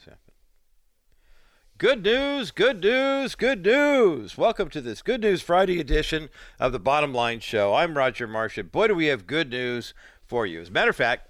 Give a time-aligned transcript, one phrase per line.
[0.00, 0.34] this happen.
[1.78, 4.36] Good news, good news, good news.
[4.36, 7.74] Welcome to this Good News Friday edition of the Bottom Line Show.
[7.74, 8.64] I'm Roger Marshall.
[8.64, 9.94] Boy, do we have good news
[10.26, 10.60] for you.
[10.60, 11.28] As a matter of fact,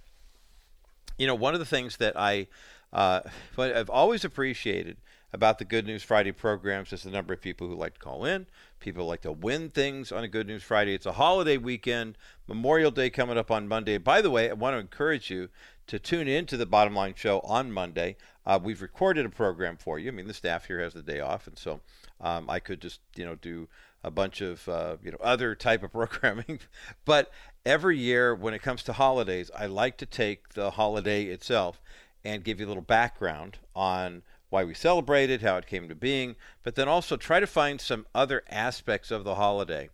[1.18, 2.48] you know, one of the things that I,
[2.92, 3.20] uh,
[3.56, 4.96] I've always appreciated
[5.32, 8.24] about the Good News Friday programs is the number of people who like to call
[8.24, 8.46] in,
[8.80, 10.94] people like to win things on a Good News Friday.
[10.94, 12.18] It's a holiday weekend,
[12.48, 13.98] Memorial Day coming up on Monday.
[13.98, 15.48] By the way, I want to encourage you
[15.86, 18.16] to tune in to the Bottom Line Show on Monday.
[18.50, 20.08] Uh, we've recorded a program for you.
[20.08, 21.78] I mean, the staff here has the day off, and so
[22.20, 23.68] um, I could just you know do
[24.02, 26.58] a bunch of uh, you know other type of programming.
[27.04, 27.30] but
[27.64, 31.80] every year when it comes to holidays, I like to take the holiday itself
[32.24, 35.94] and give you a little background on why we celebrate it, how it came to
[35.94, 39.90] being, but then also try to find some other aspects of the holiday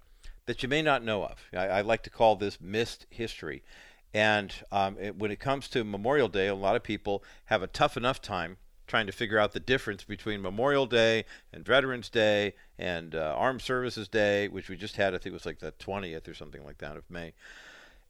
[0.46, 1.44] that you may not know of.
[1.52, 3.62] I, I like to call this missed history.
[4.14, 7.66] And um, it, when it comes to Memorial Day, a lot of people have a
[7.66, 8.56] tough enough time
[8.86, 13.62] trying to figure out the difference between Memorial Day and Veterans Day and uh, Armed
[13.62, 16.64] Services Day, which we just had, I think it was like the 20th or something
[16.64, 17.34] like that of May.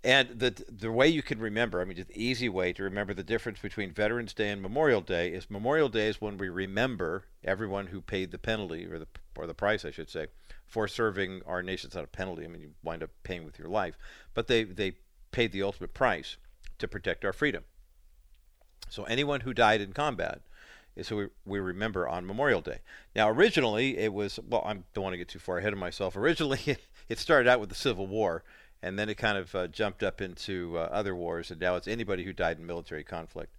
[0.05, 3.25] And the the way you can remember, I mean, the easy way to remember the
[3.25, 7.89] difference between Veterans Day and Memorial Day is Memorial Day is when we remember everyone
[7.89, 10.29] who paid the penalty or the or the price, I should say,
[10.65, 11.89] for serving our nation.
[11.89, 12.45] It's not a penalty.
[12.45, 13.99] I mean, you wind up paying with your life,
[14.33, 14.93] but they they
[15.37, 16.39] paid the ultimate price
[16.79, 17.63] to protect our freedom.
[18.89, 20.41] So anyone who died in combat
[20.97, 22.79] is who we, remember on Memorial Day.
[23.15, 26.17] Now, originally it was well, I don't want to get too far ahead of myself.
[26.25, 26.79] Originally,
[27.11, 28.45] it started out with the Civil War,
[28.83, 31.87] and then it kind of uh, jumped up into uh, other wars, and now it's
[31.87, 33.55] anybody who died in military conflict.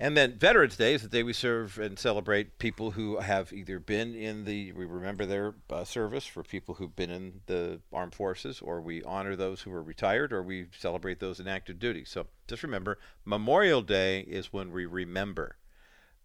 [0.00, 3.78] And then Veterans Day is the day we serve and celebrate people who have either
[3.78, 8.14] been in the, we remember their uh, service for people who've been in the armed
[8.14, 12.04] forces, or we honor those who are retired, or we celebrate those in active duty.
[12.04, 15.56] So just remember, Memorial Day is when we remember.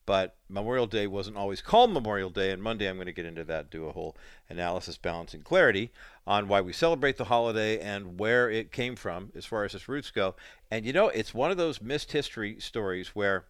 [0.08, 3.44] But Memorial Day wasn't always called Memorial Day, and Monday I'm going to get into
[3.44, 4.18] that, do a whole
[4.50, 5.92] analysis, balance, and clarity
[6.26, 9.88] on why we celebrate the holiday and where it came from as far as its
[9.88, 10.34] roots go.
[10.72, 13.46] And you know, it's one of those missed history stories where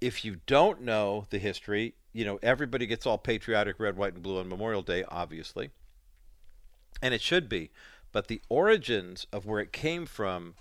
[0.00, 4.22] if you don't know the history, you know, everybody gets all patriotic, red, white, and
[4.22, 5.70] blue on Memorial Day, obviously.
[7.02, 7.70] And it should be.
[8.12, 10.54] But the origins of where it came from,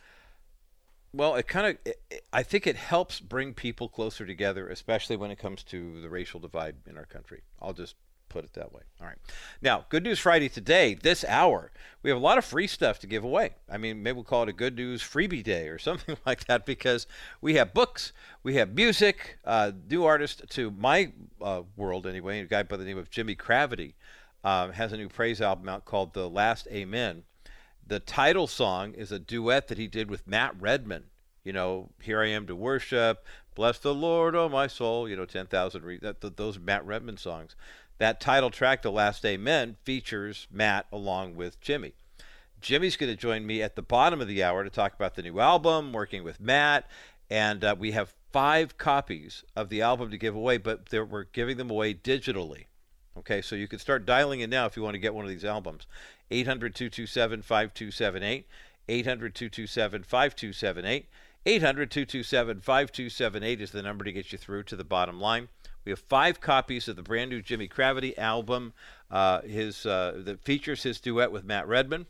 [1.13, 1.93] well, it kind of,
[2.33, 6.39] I think it helps bring people closer together, especially when it comes to the racial
[6.39, 7.41] divide in our country.
[7.61, 7.95] I'll just
[8.29, 8.81] put it that way.
[9.01, 9.17] All right.
[9.61, 11.71] Now, Good News Friday today, this hour,
[12.03, 13.51] we have a lot of free stuff to give away.
[13.69, 16.65] I mean, maybe we'll call it a Good News Freebie Day or something like that
[16.65, 17.07] because
[17.41, 21.11] we have books, we have music, uh, new artist to my
[21.41, 23.95] uh, world anyway, a guy by the name of Jimi Cravity
[24.43, 27.23] uh, has a new praise album out called The Last Amen.
[27.85, 31.05] The title song is a duet that he did with Matt Redman.
[31.43, 33.23] You know, Here I Am to Worship,
[33.57, 37.55] Bless the Lord, oh my soul, you know, 10,000, re- that, those Matt Redman songs.
[37.99, 41.93] That title track, The Last Amen, features Matt along with Jimi.
[42.61, 45.23] Jimi's going to join me at the bottom of the hour to talk about the
[45.23, 46.87] new album, working with Matt,
[47.29, 51.57] and uh, we have five copies of the album to give away, but we're giving
[51.57, 52.65] them away digitally.
[53.17, 55.31] Okay, so you can start dialing in now if you want to get one of
[55.31, 55.87] these albums.
[56.29, 58.45] 800 227 5278.
[58.89, 61.05] 800 227 5278.
[61.45, 65.47] 800 227 5278 is the number to get you through to the bottom line.
[65.87, 68.73] We have five copies of the brand new Jimi Cravity album.
[69.09, 72.07] Uh, his uh, that features his duet with Matt Redman,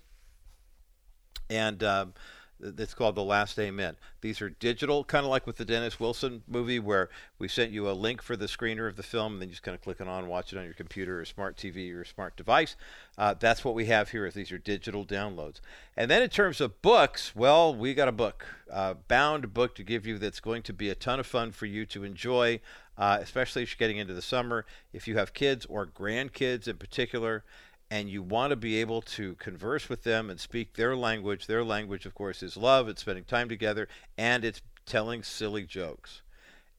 [1.47, 2.15] and um,
[2.59, 3.95] it's called The Last Amen.
[4.21, 7.87] These are digital, kind of like with the Dennis Wilson movie, where we sent you
[7.87, 10.01] a link for the screener of the film, and then you just kind of click
[10.01, 12.75] it on, watch it on your computer or smart TV or smart device.
[13.15, 14.25] Uh, that's what we have here.
[14.25, 15.61] Is these are digital downloads.
[15.95, 19.83] And then in terms of books, well, we got a book, uh, bound book to
[19.83, 22.59] give you that's going to be a ton of fun for you to enjoy
[22.97, 24.65] uh, especially if you're getting into the summer.
[24.93, 27.43] If you have kids or grandkids in particular,
[27.89, 31.63] and you want to be able to converse with them and speak their language, their
[31.63, 33.87] language, of course, is love, it's spending time together,
[34.17, 36.21] and it's telling silly jokes.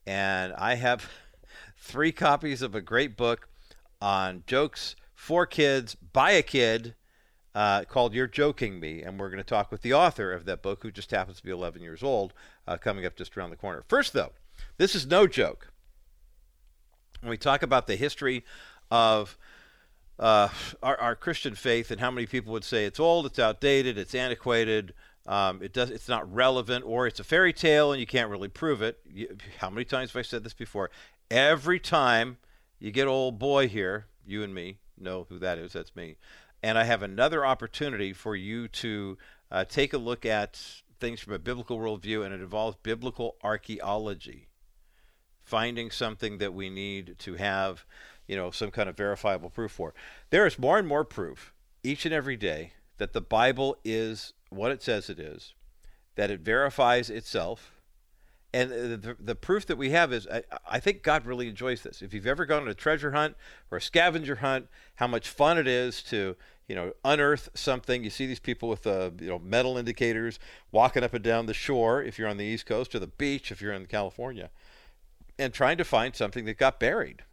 [0.05, 1.09] And I have
[1.77, 3.49] three copies of a great book
[4.01, 6.95] on jokes for kids by a kid
[7.55, 9.01] uh, called You're Joking Me.
[9.01, 11.43] And we're going to talk with the author of that book, who just happens to
[11.43, 12.33] be 11 years old,
[12.67, 13.83] uh, coming up just around the corner.
[13.87, 14.31] First, though,
[14.77, 15.68] this is no joke
[17.21, 18.43] when we talk about the history
[18.91, 19.37] of
[20.17, 20.49] uh,
[20.83, 24.13] our, our, Christian faith and how many people would say it's old, it's outdated, it's
[24.13, 24.93] antiquated,
[25.25, 28.49] um, it does, it's not relevant, or it's a fairy tale and you can't really
[28.49, 28.99] prove it.
[29.09, 30.89] You, how many times have I said this before?
[31.31, 32.37] Every time
[32.79, 35.73] you get old boy here, you and me know who that is.
[35.73, 36.17] That's me.
[36.61, 39.17] And I have another opportunity for you to
[39.51, 40.59] uh, take a look at
[40.99, 44.48] things from a biblical worldview, and it involves biblical archaeology
[45.49, 47.83] finding something that we need to have,
[48.27, 49.95] you know, some kind of verifiable proof for.
[50.29, 51.53] There is more and more proof
[51.83, 55.55] each and every day that the Bible is what it says it is,
[56.15, 57.71] that it verifies itself.
[58.53, 62.03] And the, the proof that we have is, I, I think God really enjoys this.
[62.03, 63.35] If you've ever gone on a treasure hunt
[63.71, 66.35] or a scavenger hunt, how much fun it is to,
[66.67, 68.03] you know, unearth something.
[68.03, 70.37] You see these people with, uh, you know, metal indicators
[70.71, 73.51] walking up and down the shore if you're on the East Coast or the beach
[73.51, 74.51] if you're in California,
[75.39, 77.23] and trying to find something that got buried.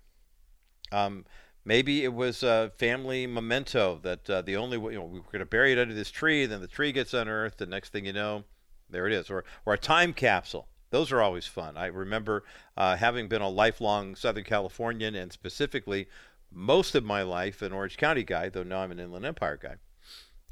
[0.91, 1.26] Um,
[1.67, 5.23] Maybe it was a family memento that uh, the only way, you know, we are
[5.23, 8.06] going to bury it under this tree, then the tree gets unearthed, the next thing
[8.06, 8.44] you know,
[8.88, 9.29] there it is.
[9.31, 10.69] Or, or a time capsule.
[10.91, 11.76] Those are always fun.
[11.76, 12.44] I remember
[12.76, 16.06] uh, having been a lifelong Southern Californian and specifically
[16.53, 19.75] most of my life an Orange County guy, though now I'm an Inland Empire guy.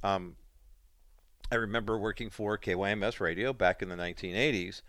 [0.02, 0.34] Um,
[1.52, 4.82] I remember working for KYMS Radio back in the 1980s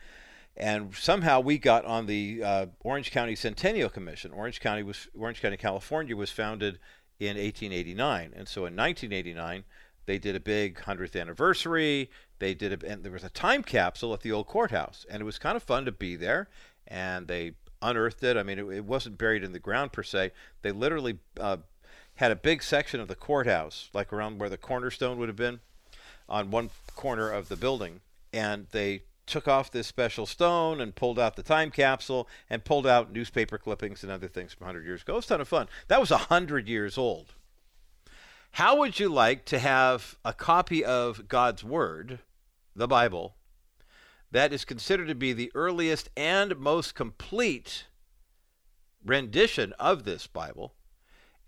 [0.58, 4.32] and somehow we got on the uh, Orange County Centennial Commission.
[4.32, 6.80] Orange County was Orange County, California, was founded
[7.20, 9.64] in 1889, and so in 1989
[10.06, 12.10] they did a big 100th anniversary.
[12.40, 15.26] They did a, and there was a time capsule at the old courthouse, and it
[15.26, 16.48] was kind of fun to be there.
[16.88, 18.38] And they unearthed it.
[18.38, 20.32] I mean, it, it wasn't buried in the ground per se.
[20.62, 21.58] They literally uh,
[22.16, 25.60] had a big section of the courthouse, like around where the cornerstone would have been,
[26.30, 28.02] on one corner of the building,
[28.34, 32.86] and they took off this special stone and pulled out the time capsule and pulled
[32.86, 35.14] out newspaper clippings and other things from 100 years ago.
[35.14, 35.68] It was a ton of fun.
[35.88, 37.34] That was 100 years old.
[38.52, 42.20] How would you like to have a copy of God's Word,
[42.76, 43.36] the Bible,
[44.32, 47.86] that is considered to be the earliest and most complete
[49.04, 50.74] rendition of this Bible,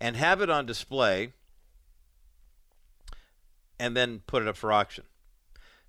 [0.00, 1.32] and have it on display
[3.80, 5.04] and then put it up for auction?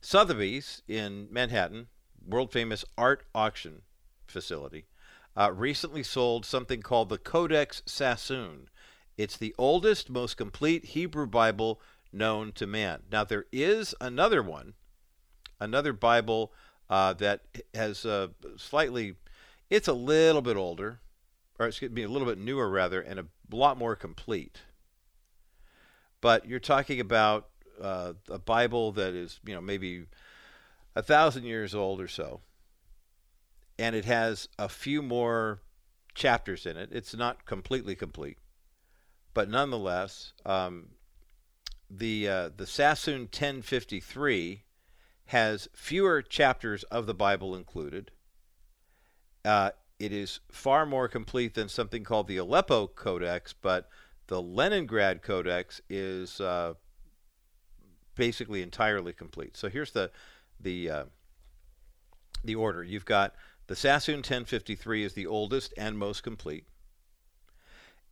[0.02, 1.88] Sotheby's in Manhattan,
[2.26, 3.82] world famous art auction
[4.28, 4.86] facility,
[5.36, 8.70] uh, recently sold something called the Codex Sassoon.
[9.18, 11.82] It's the oldest, most complete Hebrew Bible
[12.12, 13.04] known to man.
[13.12, 14.74] Now, there is another one,
[15.60, 16.54] another Bible
[16.90, 17.42] uh, that
[17.74, 19.16] has a slightly,
[19.70, 21.02] it's a little bit older,
[21.60, 24.62] or excuse me, a little bit newer rather, and a lot more complete.
[26.22, 27.50] But you're talking about
[27.82, 30.06] uh, a Bible that is, you know, maybe
[30.96, 32.42] a thousand years old or so,
[33.78, 35.62] and it has a few more
[36.14, 36.90] chapters in it.
[36.92, 38.38] It's not completely complete,
[39.34, 40.90] but nonetheless, um,
[41.90, 44.64] the uh, the Sassoon 1053
[45.26, 48.12] has fewer chapters of the Bible included.
[49.46, 53.90] Uh, it is far more complete than something called the Aleppo Codex, but
[54.28, 56.74] the Leningrad Codex is uh,
[58.20, 59.56] basically entirely complete.
[59.56, 60.12] So here's the
[60.60, 61.04] the uh,
[62.44, 62.84] the order.
[62.84, 63.34] You've got
[63.68, 66.66] the Sassoon 1053 is the oldest and most complete.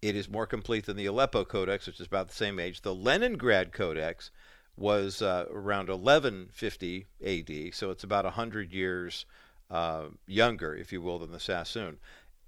[0.02, 2.82] It is more complete than the Aleppo Codex, which is about the same age.
[2.82, 4.32] The Leningrad Codex
[4.78, 9.26] was uh, around 1150 AD, so it's about 100 years
[9.70, 11.98] uh, younger, if you will, than the Sassoon.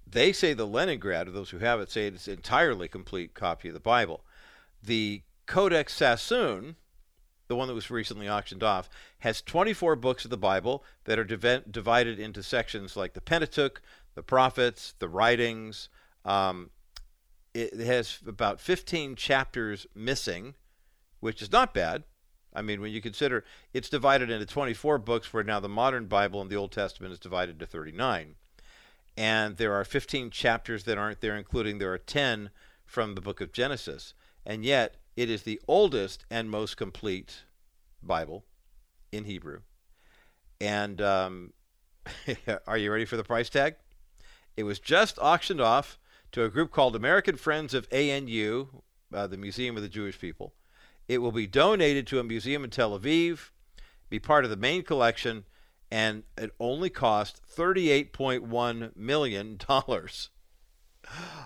[0.06, 3.68] They say the Leningrad, or those who have it, say it's an entirely complete copy
[3.68, 4.24] of the Bible.
[4.82, 6.76] The Codex Sassoon,
[7.50, 8.88] the one that was recently auctioned off,
[9.18, 13.82] has 24 books of the Bible that are div- divided into sections like the Pentateuch,
[14.14, 15.88] the prophets, the writings.
[16.24, 16.70] Um,
[17.52, 20.54] it has about 15 chapters missing,
[21.18, 22.04] which is not bad.
[22.54, 26.40] I mean, when you consider it's divided into 24 books, where now the modern Bible
[26.40, 28.36] and the Old Testament is divided into 39.
[29.16, 32.50] And there are 15 chapters that aren't there, including there are 10
[32.84, 34.14] from the book of Genesis.
[34.46, 37.44] And yet, it is the oldest and most complete
[38.02, 38.44] Bible
[39.12, 39.60] in Hebrew.
[40.60, 41.52] And um,
[42.66, 43.76] are you ready for the price tag?
[44.56, 45.98] It was just auctioned off
[46.32, 48.68] to a group called American Friends of ANU,
[49.12, 50.54] uh, the Museum of the Jewish People.
[51.08, 53.50] It will be donated to a museum in Tel Aviv,
[54.08, 55.44] be part of the main collection,
[55.90, 59.58] and it only cost $38.1 million.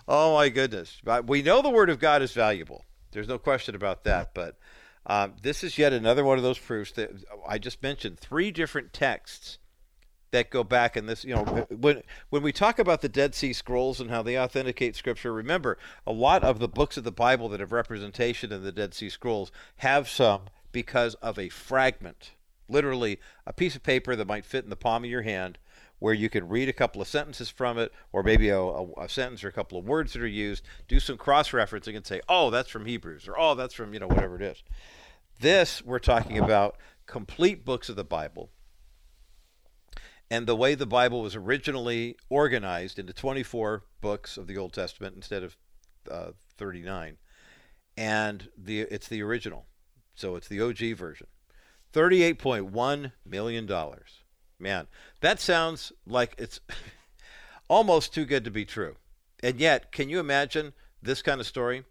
[0.07, 1.01] Oh my goodness.
[1.25, 2.85] We know the Word of God is valuable.
[3.15, 4.35] There's no question about that.
[4.35, 4.59] But
[5.07, 7.11] um, this is yet another one of those proofs that
[7.49, 8.19] I just mentioned.
[8.19, 9.59] Three different texts
[10.31, 11.25] that go back in this.
[11.25, 14.97] You know, when when we talk about the Dead Sea Scrolls and how they authenticate
[14.97, 18.73] Scripture, remember a lot of the books of the Bible that have representation in the
[18.73, 20.43] Dead Sea Scrolls have some
[20.73, 22.33] because of a fragment,
[22.69, 25.59] literally a piece of paper that might fit in the palm of your hand
[25.99, 29.09] where you can read a couple of sentences from it, or maybe a, a, a
[29.09, 32.21] sentence or a couple of words that are used, do some cross referencing and say,
[32.29, 34.63] oh, that's from Hebrews, or oh, that's from, you know, whatever it is.
[35.41, 38.51] This, we're talking about complete books of the Bible.
[40.31, 45.15] and the way the Bible was originally organized into 24 books of the Old Testament
[45.15, 45.57] instead of
[46.11, 47.19] uh, 39,
[47.97, 49.67] and the it's the original,
[50.15, 51.27] so it's the OG version.
[51.93, 54.24] 38.1 million dollars.
[54.59, 54.87] Man,
[55.21, 56.61] that sounds like it's
[57.69, 58.97] almost too good to be true.
[59.43, 61.85] And yet, can you imagine this kind of story?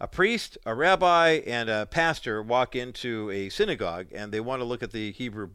[0.00, 4.64] A priest, a rabbi, and a pastor walk into a synagogue and they want to
[4.64, 5.50] look at the Hebrew.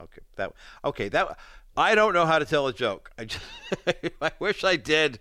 [0.00, 0.52] Okay, that
[0.84, 1.36] okay that
[1.76, 3.10] I don't know how to tell a joke.
[3.18, 3.44] I just,
[4.22, 5.20] I wish I did,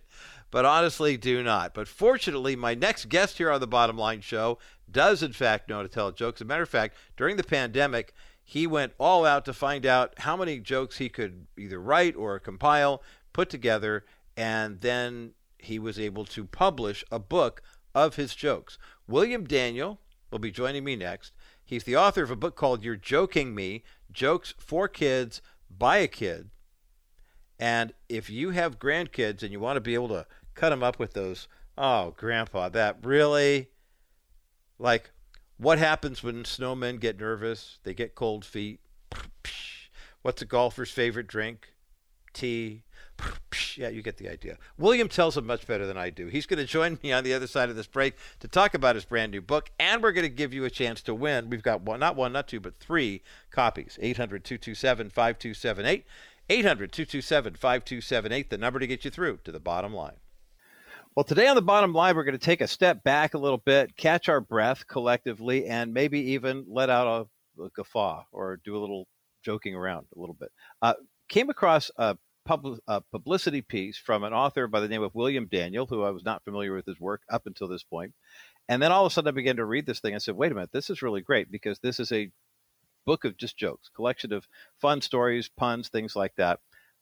[0.52, 1.74] but honestly, do not.
[1.74, 5.78] But fortunately, my next guest here on the Bottom Line Show does in fact know
[5.78, 6.42] how to tell jokes.
[6.42, 8.14] As a matter of fact, during the pandemic,
[8.50, 12.40] he went all out to find out how many jokes he could either write or
[12.40, 14.06] compile, put together,
[14.38, 17.62] and then he was able to publish a book
[17.94, 18.78] of his jokes.
[19.06, 20.00] William Daniel
[20.32, 21.34] will be joining me next.
[21.66, 26.08] He's the author of a book called You're Joking Me Jokes for Kids by a
[26.08, 26.50] Kid.
[27.60, 30.26] And if you have grandkids and you want to be able to
[30.56, 33.72] cut them up with those, oh, grandpa, that really,
[34.80, 35.12] like,
[35.58, 37.80] what happens when snowmen get nervous?
[37.84, 38.80] They get cold feet.
[40.22, 41.74] What's a golfer's favorite drink?
[42.34, 42.84] Tea.
[43.76, 44.58] Yeah, you get the idea.
[44.80, 46.28] William tells him much better than I do.
[46.28, 48.96] He's going to join me on the other side of this break to talk about
[48.96, 51.50] his brand new book, and we're going to give you a chance to win.
[51.50, 53.22] We've got one, not one, not two, but three
[53.52, 54.00] copies.
[54.02, 56.06] 800 227 5278.
[56.50, 60.18] 800 227 5278, the number to get you through to the bottom line.
[61.18, 63.58] Well, today on the bottom line, we're going to take a step back a little
[63.58, 67.08] bit, catch our breath collectively, and maybe even let out
[67.58, 69.08] a, a guffaw or do a little
[69.44, 70.50] joking around a little bit.
[70.80, 70.94] Uh,
[71.28, 75.48] came across a pub, a publicity piece from an author by the name of William
[75.48, 78.14] Daniel, who I was not familiar with his work up until this point.
[78.70, 80.14] And then all of a sudden I began to read this thing.
[80.14, 82.30] I said, wait a minute, this is really great because this is a
[83.08, 84.48] book of just jokes, collection of
[84.80, 86.60] fun stories, puns, things like that.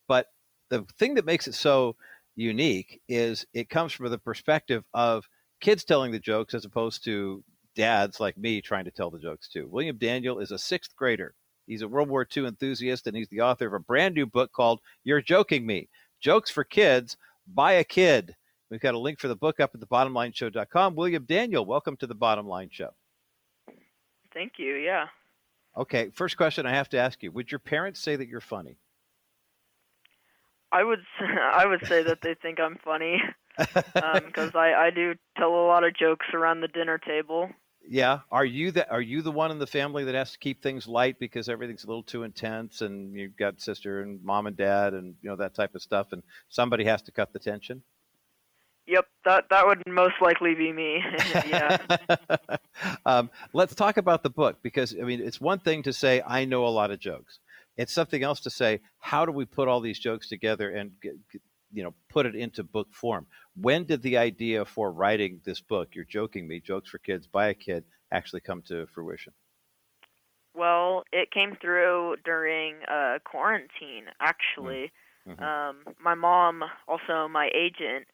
[0.08, 0.28] But
[0.70, 1.96] the thing that makes it so
[2.36, 5.28] unique is it comes from the perspective of
[5.62, 7.44] kids telling the jokes as opposed to
[7.76, 9.68] dads like me trying to tell the jokes too.
[9.70, 11.34] William Daniel is a sixth grader
[11.68, 14.52] He's a World War II enthusiast, and he's the author of a brand new book
[14.52, 15.90] called You're Joking Me
[16.20, 18.36] Jokes for Kids by a Kid.
[18.70, 20.96] We've got a link for the book up at thebottomlineshow.com.
[20.96, 22.92] William Daniel, welcome to the Bottom Line Show.
[24.34, 24.76] Thank you.
[24.76, 25.08] Yeah.
[25.78, 26.10] Okay.
[26.14, 28.78] First question I have to ask you: Would your parents say that you're funny?
[30.72, 31.00] I would.
[31.20, 33.22] I would say that they think I'm funny
[33.58, 37.50] because um, I I do tell a lot of jokes around the dinner table.
[37.88, 38.20] Yeah.
[38.32, 40.88] Are you the are you the one in the family that has to keep things
[40.88, 44.94] light because everything's a little too intense and you've got sister and mom and dad
[44.94, 47.84] and you know that type of stuff and somebody has to cut the tension?
[48.88, 51.04] Yep, that that would most likely be me.
[51.48, 51.78] yeah.
[53.06, 56.46] um, let's talk about the book because I mean it's one thing to say I
[56.46, 57.40] know a lot of jokes.
[57.78, 60.92] It's something else to say how do we put all these jokes together and
[61.76, 65.90] you know put it into book form when did the idea for writing this book
[65.94, 69.34] you're joking me jokes for kids by a kid actually come to fruition
[70.56, 74.92] well it came through during uh, quarantine actually
[75.28, 75.44] mm-hmm.
[75.44, 78.08] um, my mom also my agent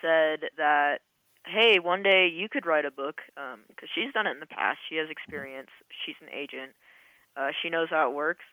[0.00, 0.98] said that
[1.46, 4.46] hey one day you could write a book because um, she's done it in the
[4.46, 5.12] past she has mm-hmm.
[5.12, 5.68] experience
[6.04, 6.72] she's an agent
[7.36, 8.44] uh, she knows how it works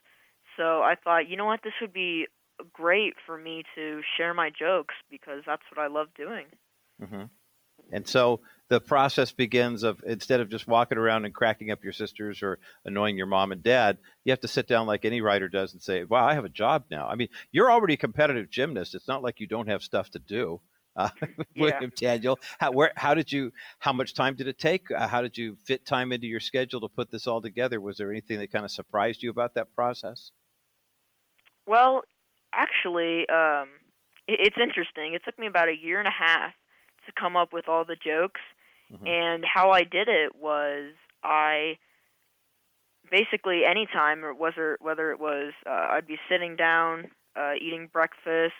[0.56, 2.26] so i thought you know what this would be
[2.72, 6.46] great for me to share my jokes because that's what I love doing.
[7.02, 7.24] Mm-hmm.
[7.90, 11.92] And so the process begins of instead of just walking around and cracking up your
[11.92, 15.48] sisters or annoying your mom and dad, you have to sit down like any writer
[15.48, 18.50] does and say, "Wow, I have a job now." I mean, you're already a competitive
[18.50, 18.94] gymnast.
[18.94, 20.60] It's not like you don't have stuff to do.
[20.94, 21.08] Uh,
[21.56, 21.90] William.
[21.96, 23.50] Daniel, how, where, how did you?
[23.78, 24.90] How much time did it take?
[24.90, 27.80] Uh, how did you fit time into your schedule to put this all together?
[27.80, 30.32] Was there anything that kind of surprised you about that process?
[31.66, 32.02] Well,
[32.52, 33.68] actually, um,
[34.26, 35.14] it, it's interesting.
[35.14, 36.52] It took me about a year and a half
[37.06, 38.40] to come up with all the jokes,
[38.92, 39.06] mm-hmm.
[39.06, 40.92] and how I did it was
[41.24, 41.78] I
[43.10, 48.54] basically anytime, or whether whether it was uh, I'd be sitting down, uh, eating breakfast,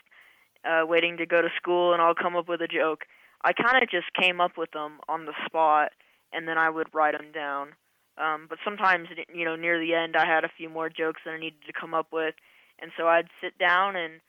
[0.64, 3.04] uh, waiting to go to school, and I'll come up with a joke.
[3.44, 5.90] I kind of just came up with them on the spot,
[6.32, 7.71] and then I would write them down.
[8.18, 11.32] Um, but sometimes, you know, near the end, I had a few more jokes that
[11.32, 12.35] I needed to come up with,
[12.83, 14.21] and so I'd sit down and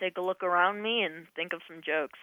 [0.00, 2.18] take a look around me and think of some jokes.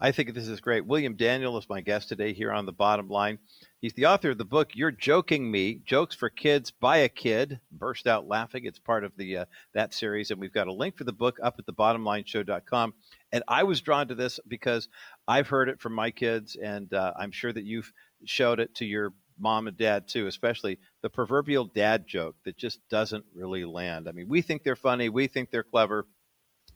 [0.00, 0.86] I think this is great.
[0.86, 3.38] William Daniel is my guest today here on the bottom line.
[3.80, 7.60] He's the author of the book "You're Joking Me: Jokes for Kids by a Kid."
[7.70, 8.64] Burst out laughing.
[8.64, 9.44] It's part of the uh,
[9.74, 12.94] that series, and we've got a link for the book up at the thebottomlineshow.com.
[13.32, 14.88] And I was drawn to this because
[15.28, 17.92] I've heard it from my kids, and uh, I'm sure that you've
[18.24, 22.80] showed it to your mom and dad too, especially the proverbial dad joke that just
[22.88, 24.08] doesn't really land.
[24.08, 26.06] I mean, we think they're funny, we think they're clever,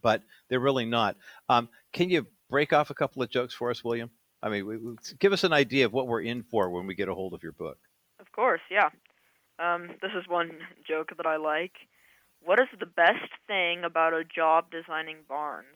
[0.02, 1.16] but they're really not.
[1.48, 4.10] Um, can you break off a couple of jokes for us, William?
[4.42, 6.94] I mean, we, we, give us an idea of what we're in for when we
[6.94, 7.78] get a hold of your book.
[8.20, 8.90] Of course, yeah.
[9.58, 10.52] Um, this is one
[10.86, 11.72] joke that I like.
[12.44, 15.66] What is the best thing about a job designing barns?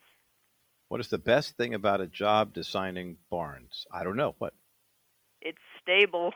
[0.89, 3.87] What is the best thing about a job designing barns?
[3.91, 4.35] I don't know.
[4.39, 4.55] What?
[5.41, 6.33] It's stable.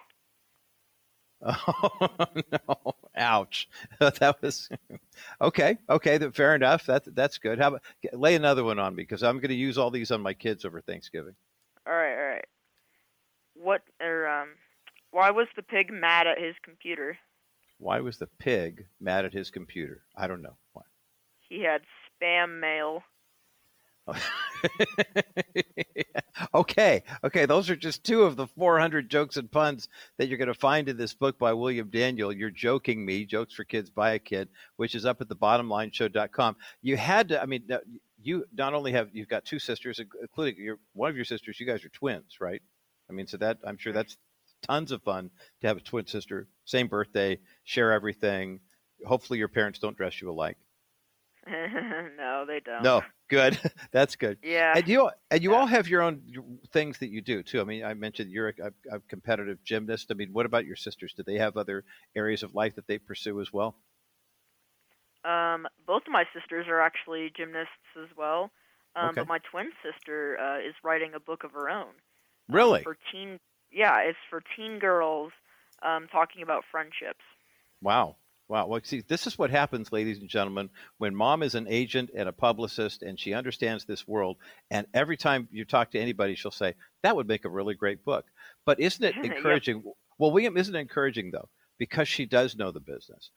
[1.47, 2.95] Oh no!
[3.17, 3.69] Ouch!
[3.99, 4.69] that was
[5.41, 5.79] okay.
[5.89, 6.87] Okay, fair enough.
[6.87, 7.59] That that's good.
[7.59, 10.21] How about lay another one on me because I'm going to use all these on
[10.21, 11.35] my kids over Thanksgiving.
[11.87, 12.47] All right, all right.
[13.55, 14.49] What or um,
[15.11, 17.17] why was the pig mad at his computer?
[17.79, 20.03] Why was the pig mad at his computer?
[20.17, 20.57] I don't know.
[20.73, 20.83] Why?
[21.49, 21.83] He had
[22.21, 23.03] spam mail.
[26.55, 30.49] okay, okay, those are just two of the 400 jokes and puns that you're going
[30.49, 32.33] to find in this book by William Daniel.
[32.33, 36.57] You're joking me, Jokes for Kids by a Kid, which is up at the bottomlineshow.com.
[36.83, 37.69] You had to, I mean,
[38.23, 41.67] you not only have, you've got two sisters, including your, one of your sisters, you
[41.67, 42.63] guys are twins, right?
[43.11, 44.17] I mean, so that, I'm sure that's
[44.63, 48.61] tons of fun to have a twin sister, same birthday, share everything.
[49.05, 50.57] Hopefully your parents don't dress you alike.
[52.17, 52.83] no, they don't.
[52.83, 53.59] No, good.
[53.93, 54.39] That's good.
[54.43, 54.73] Yeah.
[54.77, 55.59] And you and you yeah.
[55.59, 56.23] all have your own
[56.73, 57.61] things that you do too.
[57.61, 60.09] I mean, I mentioned you're a, a, competitive gymnast.
[60.11, 61.15] I mean, what about your sisters?
[61.17, 61.85] Do they have other
[62.17, 63.77] areas of life that they pursue as well?
[65.25, 68.51] Um, both of my sisters are actually gymnasts as well.
[68.97, 69.21] Um, okay.
[69.21, 71.93] But my twin sister uh, is writing a book of her own.
[72.49, 72.81] Really?
[72.81, 73.39] Um, for teen,
[73.71, 75.33] yeah, it's for teen girls
[75.83, 77.25] um, talking about friendships.
[77.83, 78.17] Wow.
[78.49, 78.69] Wow.
[78.69, 82.29] Well, see, this is what happens, ladies and gentlemen, when mom is an agent and
[82.29, 84.37] a publicist and she understands this world.
[84.71, 88.05] And every time you talk to anybody, she'll say, that would make a really great
[88.05, 88.27] book.
[88.65, 89.83] But isn't it encouraging?
[90.19, 91.49] Well, William, isn't it encouraging, though?
[91.79, 93.31] Because she does know the business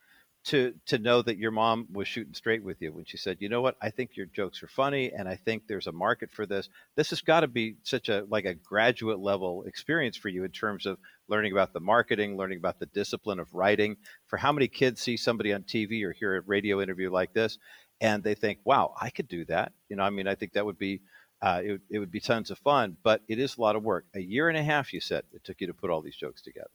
[0.50, 3.50] to to know that your mom was shooting straight with you when she said, "You
[3.50, 3.78] know what?
[3.82, 7.12] I think your jokes are funny, and I think there's a market for this." This
[7.12, 10.88] has got to be such a like a graduate level experience for you in terms
[10.88, 13.96] of learning about the marketing, learning about the discipline of writing.
[14.26, 17.60] For how many kids see somebody on TV or hear a radio interview like this,
[18.02, 20.66] and they think, "Wow, I could do that." You know, I mean, I think that
[20.66, 21.02] would be.
[21.42, 24.06] Uh, it, it would be tons of fun, but it is a lot of work.
[24.14, 26.42] A year and a half, you said, it took you to put all these jokes
[26.42, 26.68] together.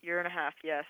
[0.00, 0.84] Year and a half, yes.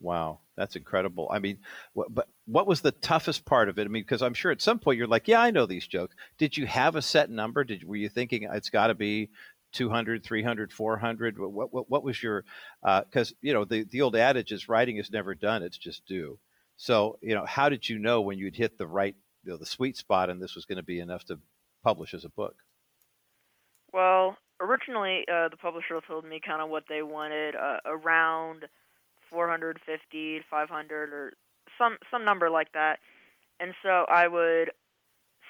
[0.00, 1.28] Wow, that's incredible.
[1.30, 1.58] I mean,
[1.92, 3.84] what, but what was the toughest part of it?
[3.84, 6.16] I mean, because I'm sure at some point you're like, yeah, I know these jokes.
[6.38, 7.64] Did you have a set number?
[7.64, 9.28] Did were you thinking it's got to be
[9.72, 11.38] 200, 300, 400?
[11.38, 12.44] What what, what was your?
[12.82, 16.06] Because uh, you know the the old adage is writing is never done; it's just
[16.06, 16.38] due.
[16.76, 19.66] So you know, how did you know when you'd hit the right, you know, the
[19.66, 21.38] sweet spot, and this was going to be enough to
[21.84, 22.56] publish as a book?
[23.92, 28.64] Well, originally uh, the publisher told me kind of what they wanted uh, around
[29.30, 31.32] 450, 500, or
[31.78, 32.98] some some number like that.
[33.58, 34.70] And so I would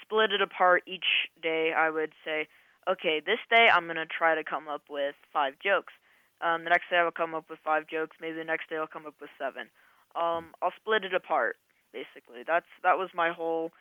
[0.03, 1.73] split it apart each day.
[1.77, 2.49] I would say,
[2.89, 5.93] okay, this day I'm gonna try to come up with five jokes.
[6.41, 8.17] Um, the next day I'll come up with five jokes.
[8.21, 9.69] Maybe the next day I'll come up with seven.
[10.17, 11.57] Um, I'll split it apart.
[11.93, 13.73] Basically, that's that was my whole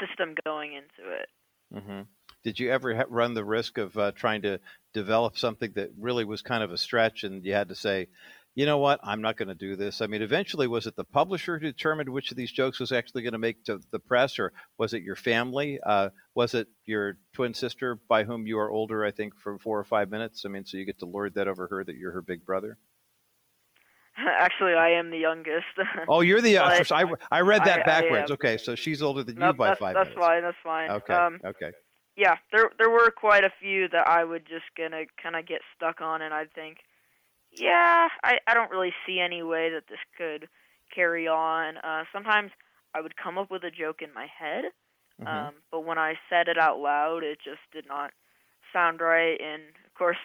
[0.00, 1.28] system going into it.
[1.74, 2.02] Mm-hmm.
[2.44, 4.60] Did you ever run the risk of uh, trying to
[4.94, 8.08] develop something that really was kind of a stretch, and you had to say,
[8.56, 10.00] you know what, I'm not going to do this.
[10.00, 13.22] I mean, eventually, was it the publisher who determined which of these jokes was actually
[13.22, 15.78] going to make to the press, or was it your family?
[15.84, 19.78] Uh, was it your twin sister by whom you are older, I think, for four
[19.78, 20.44] or five minutes?
[20.46, 22.78] I mean, so you get to lord that over her that you're her big brother?
[24.18, 25.66] Actually, I am the youngest.
[26.08, 26.92] oh, you're the youngest.
[26.92, 28.30] I, I read that I, backwards.
[28.30, 30.18] I okay, so she's older than nope, you by that's, five that's minutes.
[30.18, 30.42] That's fine.
[30.42, 30.90] That's fine.
[30.90, 31.12] Okay.
[31.12, 31.76] Um, okay.
[32.16, 35.60] Yeah, there there were quite a few that I would just gonna kind of get
[35.76, 36.78] stuck on, and I'd think,
[37.56, 40.48] yeah, I, I don't really see any way that this could
[40.94, 41.76] carry on.
[41.78, 42.50] Uh, sometimes
[42.94, 44.64] I would come up with a joke in my head,
[45.20, 45.26] mm-hmm.
[45.26, 48.12] um, but when I said it out loud, it just did not
[48.72, 49.38] sound right.
[49.40, 50.16] And of course,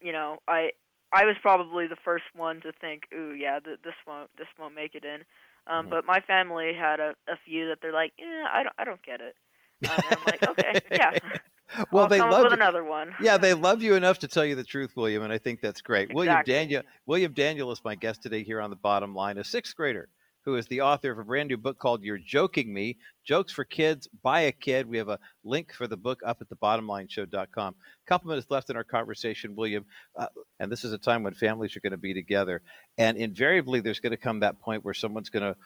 [0.00, 0.70] you know, I
[1.12, 4.74] I was probably the first one to think, "Ooh, yeah, th- this won't this won't
[4.74, 5.22] make it in."
[5.66, 5.90] Um, mm-hmm.
[5.90, 9.02] But my family had a, a few that they're like, "Yeah, I don't I don't
[9.02, 9.36] get it."
[9.90, 11.10] Um, I'm like, "Okay, yeah."
[11.92, 12.56] well, I'll they love with you.
[12.56, 13.14] another one.
[13.20, 15.80] Yeah, they love you enough to tell you the truth, William, and I think that's
[15.80, 16.14] great.
[16.14, 19.76] William Daniel, William Daniel is my guest today here on the Bottom Line, a sixth
[19.76, 20.08] grader
[20.44, 23.64] who is the author of a brand new book called "You're Joking Me: Jokes for
[23.64, 27.74] Kids by a Kid." We have a link for the book up at the BottomLineShow.com.
[27.74, 29.84] A couple minutes left in our conversation, William,
[30.16, 30.28] uh,
[30.60, 32.62] and this is a time when families are going to be together,
[32.96, 35.56] and invariably there's going to come that point where someone's going to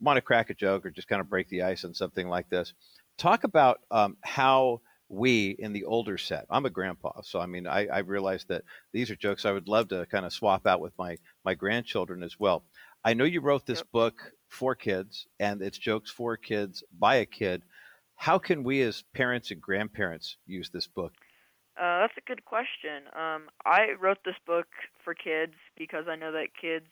[0.00, 2.48] want to crack a joke or just kind of break the ice on something like
[2.48, 2.72] this.
[3.18, 6.46] Talk about um, how we in the older set.
[6.48, 9.68] I'm a grandpa, so I mean, I, I realize that these are jokes I would
[9.68, 12.62] love to kind of swap out with my my grandchildren as well.
[13.04, 13.92] I know you wrote this yep.
[13.92, 17.62] book for kids, and it's jokes for kids by a kid.
[18.14, 21.12] How can we, as parents and grandparents, use this book?
[21.80, 23.04] Uh, that's a good question.
[23.16, 24.66] Um, I wrote this book
[25.02, 26.86] for kids because I know that kids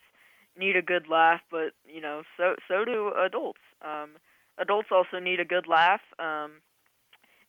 [0.59, 3.61] need a good laugh, but you know, so so do adults.
[3.83, 4.17] Um,
[4.59, 6.01] adults also need a good laugh.
[6.19, 6.63] Um,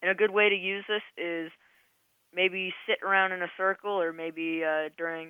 [0.02, 1.52] and a good way to use this is
[2.34, 5.30] maybe sit around in a circle or maybe uh, during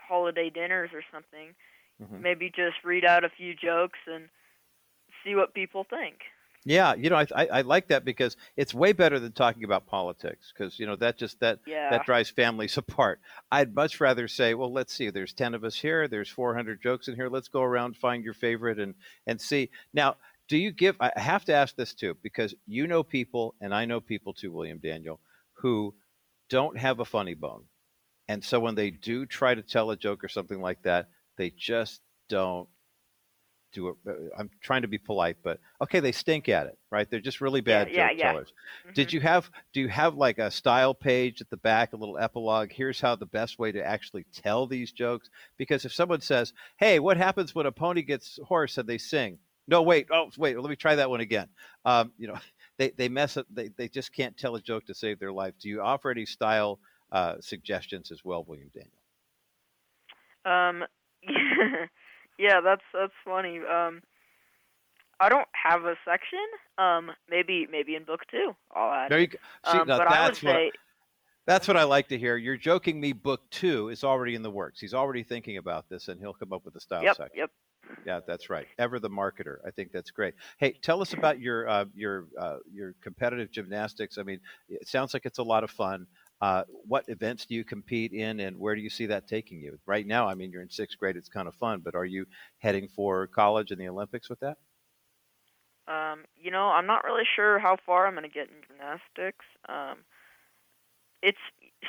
[0.00, 1.54] holiday dinners or something.
[2.02, 2.22] Mm-hmm.
[2.22, 4.28] Maybe just read out a few jokes and
[5.24, 6.16] see what people think.
[6.68, 9.86] Yeah, you know, I, I, I like that because it's way better than talking about
[9.86, 11.90] politics because you know that just that yeah.
[11.90, 13.20] that drives families apart.
[13.52, 15.08] I'd much rather say, well, let's see.
[15.10, 16.08] There's ten of us here.
[16.08, 17.28] There's 400 jokes in here.
[17.28, 18.94] Let's go around, find your favorite, and
[19.28, 19.70] and see.
[19.94, 20.16] Now,
[20.48, 23.84] do you give i have to ask this too because you know people and i
[23.84, 25.20] know people too william daniel
[25.54, 25.94] who
[26.48, 27.64] don't have a funny bone.
[28.28, 31.50] And so when they do try to tell a joke or something like that they
[31.50, 32.68] just don't
[33.72, 37.10] do it uh, i'm trying to be polite but okay they stink at it right?
[37.10, 38.48] They're just really bad yeah, joke yeah, tellers.
[38.48, 38.94] Mm-hmm.
[38.94, 42.18] did you have do you have like a style page at the back a little
[42.18, 42.72] epilogue?
[42.72, 45.28] Here's how the best way to actually tell these jokes
[45.58, 49.38] because if someone says hey what happens when a pony gets hoarse and they sing
[49.68, 50.06] no, wait.
[50.10, 50.58] Oh, wait.
[50.58, 51.48] Let me try that one again.
[51.84, 52.38] Um, you know,
[52.78, 53.46] they, they mess up.
[53.50, 55.54] They, they just can't tell a joke to save their life.
[55.60, 56.78] Do you offer any style
[57.12, 58.90] uh, suggestions as well, William Daniel?
[60.44, 60.84] Um,
[62.38, 63.58] yeah, that's that's funny.
[63.58, 64.02] Um,
[65.18, 66.38] I don't have a section.
[66.78, 69.10] Um, maybe maybe in book two, I'll add.
[69.10, 69.38] There you go.
[69.70, 70.72] See, um, but that's I would say,
[71.46, 72.36] that's what I like to hear.
[72.36, 73.12] You're joking me.
[73.12, 74.80] Book two is already in the works.
[74.80, 77.38] He's already thinking about this, and he'll come up with a style yep, section.
[77.38, 77.50] Yep.
[78.04, 78.66] Yeah, that's right.
[78.78, 79.56] Ever the marketer.
[79.66, 80.34] I think that's great.
[80.58, 84.16] Hey, tell us about your uh, your uh, your competitive gymnastics.
[84.16, 86.06] I mean, it sounds like it's a lot of fun.
[86.40, 89.78] Uh, what events do you compete in, and where do you see that taking you?
[89.86, 91.16] Right now, I mean, you're in sixth grade.
[91.16, 92.26] It's kind of fun, but are you
[92.58, 94.58] heading for college and the Olympics with that?
[95.88, 99.44] Um, you know, I'm not really sure how far I'm going to get in gymnastics.
[99.68, 99.98] Um,
[101.22, 101.38] it's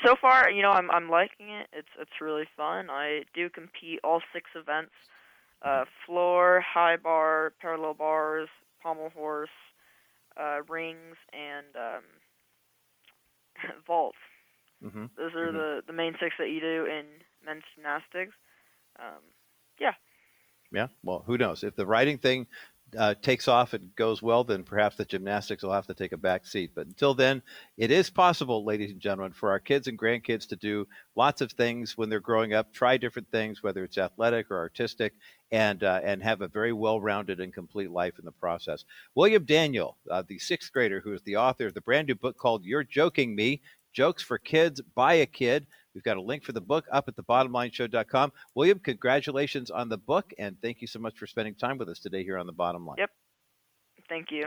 [0.06, 1.68] so far, you know, I'm I'm liking it.
[1.74, 2.90] It's it's really fun.
[2.90, 4.94] I do compete all six events:
[5.62, 8.50] uh, floor, high bar, parallel bars,
[8.82, 9.50] pommel horse,
[10.40, 12.04] uh, rings, and um,
[13.88, 14.18] vaults.
[14.84, 15.06] Mm-hmm.
[15.18, 15.58] Those are mm-hmm.
[15.58, 17.06] the the main six that you do in
[17.46, 18.34] men's gymnastics.
[19.00, 19.22] Um,
[19.80, 19.94] yeah.
[20.72, 20.88] Yeah.
[21.04, 22.48] Well, who knows if the writing thing
[22.98, 26.18] uh, takes off and goes well, then perhaps the gymnastics will have to take a
[26.18, 26.72] back seat.
[26.74, 27.42] But until then,
[27.78, 31.52] it is possible, ladies and gentlemen, for our kids and grandkids to do lots of
[31.52, 35.14] things when they're growing up, try different things, whether it's athletic or artistic,
[35.52, 38.84] and uh, and have a very well-rounded and complete life in the process.
[39.16, 42.38] William Daniel, uh, the sixth grader who is the author of the brand new book
[42.38, 43.62] called "You're Joking Me."
[43.94, 45.66] Jokes for Kids by a Kid.
[45.96, 48.32] We've got a link for the book up at thebottomlineshow.com.
[48.54, 51.98] William, congratulations on the book, and thank you so much for spending time with us
[51.98, 52.98] today here on the Bottom Line.
[53.00, 53.10] Yep.
[54.08, 54.46] Thank you.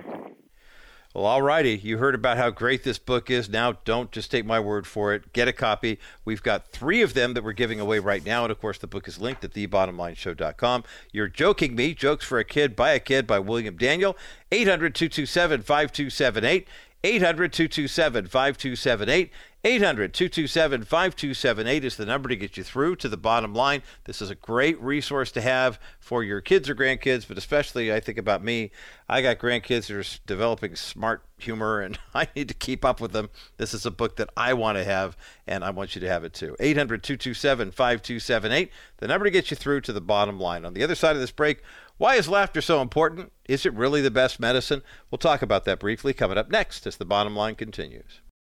[1.12, 1.76] Well, all righty.
[1.76, 3.48] You heard about how great this book is.
[3.48, 5.32] Now, don't just take my word for it.
[5.32, 5.98] Get a copy.
[6.24, 8.44] We've got three of them that we're giving away right now.
[8.44, 10.84] And of course, the book is linked at thebottomlineshow.com.
[11.10, 11.94] You're joking me.
[11.94, 14.16] Jokes for a Kid by a Kid by William Daniel.
[14.52, 16.68] 800 227 5278.
[17.02, 19.30] 800 227 5278.
[19.62, 23.82] 800 227 5278 is the number to get you through to the bottom line.
[24.04, 28.00] This is a great resource to have for your kids or grandkids, but especially I
[28.00, 28.70] think about me.
[29.06, 33.12] I got grandkids that are developing smart humor and I need to keep up with
[33.12, 33.28] them.
[33.58, 35.14] This is a book that I want to have
[35.46, 36.56] and I want you to have it too.
[36.58, 40.64] 800 227 5278, the number to get you through to the bottom line.
[40.64, 41.60] On the other side of this break,
[41.98, 43.30] why is laughter so important?
[43.44, 44.80] Is it really the best medicine?
[45.10, 48.22] We'll talk about that briefly coming up next as the bottom line continues.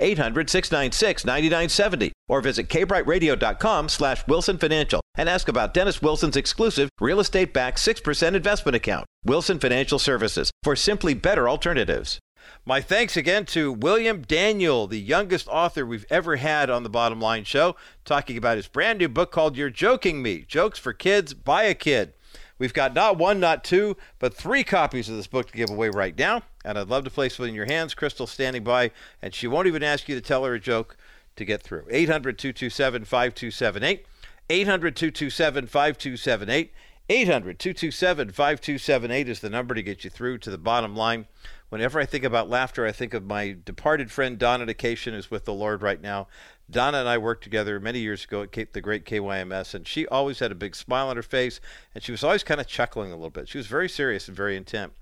[0.00, 6.88] 800 696 9970 or visit kbrightradio.com slash Wilson Financial and ask about Dennis Wilson's exclusive
[7.00, 12.18] real estate backed 6% investment account, Wilson Financial Services, for simply better alternatives.
[12.64, 17.20] My thanks again to William Daniel, the youngest author we've ever had on the Bottom
[17.20, 21.34] Line Show, talking about his brand new book called You're Joking Me Jokes for Kids
[21.34, 22.14] by a Kid.
[22.58, 25.88] We've got not one, not two, but three copies of this book to give away
[25.88, 26.42] right now.
[26.64, 27.94] And I'd love to place it in your hands.
[27.94, 28.90] Crystal's standing by,
[29.22, 30.96] and she won't even ask you to tell her a joke
[31.36, 31.86] to get through.
[31.90, 34.06] 800 227 5278.
[34.50, 36.72] 800 227 5278.
[37.08, 41.26] 800 227 5278 is the number to get you through to the bottom line.
[41.68, 45.44] Whenever I think about laughter, I think of my departed friend Donna Decation, who's with
[45.44, 46.28] the Lord right now.
[46.70, 50.38] Donna and I worked together many years ago at the great KYMS, and she always
[50.38, 51.60] had a big smile on her face,
[51.94, 53.48] and she was always kind of chuckling a little bit.
[53.48, 54.92] She was very serious and very intent.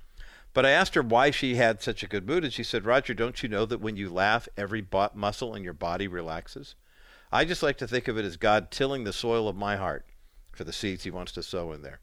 [0.58, 3.14] But I asked her why she had such a good mood, and she said, Roger,
[3.14, 6.74] don't you know that when you laugh, every bo- muscle in your body relaxes?
[7.30, 10.04] I just like to think of it as God tilling the soil of my heart
[10.50, 12.00] for the seeds He wants to sow in there.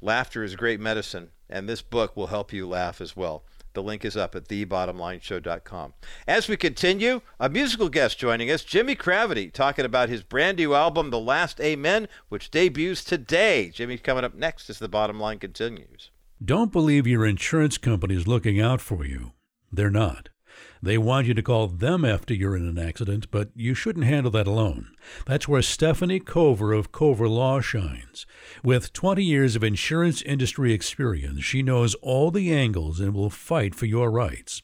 [0.00, 3.44] Laughter is great medicine, and this book will help you laugh as well.
[3.74, 5.92] The link is up at thebottomlineshow.com.
[6.26, 10.74] As we continue, a musical guest joining us, Jimi Cravity, talking about his brand new
[10.74, 13.70] album, The Last Amen, which debuts today.
[13.70, 16.10] Jimi's coming up next as the bottom line continues.
[16.42, 19.32] Don't believe your insurance company is looking out for you.
[19.70, 20.30] They're not.
[20.82, 24.32] They want you to call them after you're in an accident, but you shouldn't handle
[24.32, 24.88] that alone.
[25.24, 28.26] That's where Stephanie Cover of Cover Law shines.
[28.64, 33.74] With 20 years of insurance industry experience, she knows all the angles and will fight
[33.74, 34.62] for your rights.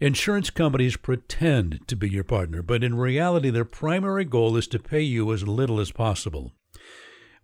[0.00, 4.80] Insurance companies pretend to be your partner, but in reality, their primary goal is to
[4.80, 6.54] pay you as little as possible.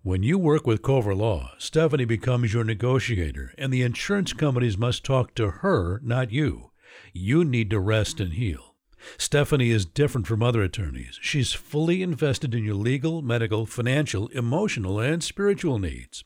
[0.02, 5.04] When you work with Cover Law, Stephanie becomes your negotiator, and the insurance companies must
[5.04, 6.70] talk to her, not you.
[7.12, 8.76] You need to rest and heal.
[9.18, 11.18] Stephanie is different from other attorneys.
[11.20, 16.24] She's fully invested in your legal, medical, financial, emotional, and spiritual needs.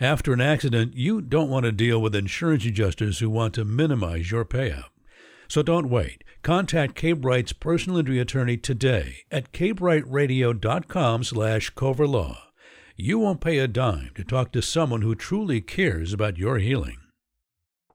[0.00, 4.30] After an accident, you don't want to deal with insurance adjusters who want to minimize
[4.30, 4.88] your payout.
[5.46, 6.24] So don't wait.
[6.42, 12.38] Contact Cape Wright's personal injury attorney today at capewrightradio.com slash coverlaw.
[13.02, 16.98] You won't pay a dime to talk to someone who truly cares about your healing.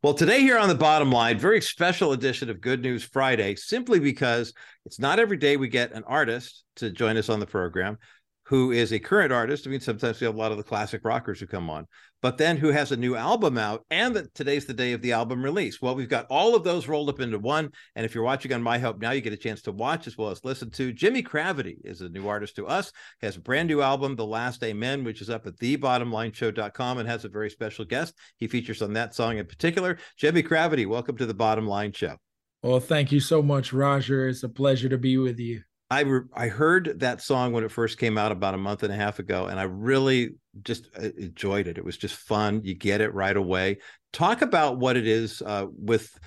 [0.02, 4.00] Well, today here on the bottom line, very special edition of Good News Friday, simply
[4.00, 4.52] because
[4.84, 8.00] it's not every day we get an artist to join us on the program
[8.46, 9.68] who is a current artist.
[9.68, 11.86] I mean, sometimes we have a lot of the classic rockers who come on,
[12.26, 15.12] but then who has a new album out, and that today's the day of the
[15.12, 15.80] album release.
[15.80, 17.70] Well, we've got all of those rolled up into one.
[17.96, 20.18] And if you're watching on My Help now, you get a chance to watch as
[20.18, 20.92] well as listen to.
[20.92, 24.64] Jimi Cravity is a new artist to us, has a brand new album, The Last
[24.64, 28.16] Amen, which is up at thebottomlineshow.com and has a very special guest.
[28.38, 30.00] He features on that song in particular.
[30.20, 32.18] Jimi Cravity, welcome to the Bottom Line Show.
[32.64, 34.28] Well, thank you so much, Roger.
[34.28, 35.62] It's a pleasure to be with you.
[35.90, 38.92] I re- I heard that song when it first came out about a month and
[38.92, 41.78] a half ago, and I really just uh, enjoyed it.
[41.78, 42.62] It was just fun.
[42.64, 43.78] You get it right away.
[44.12, 46.18] Talk about what it is uh, with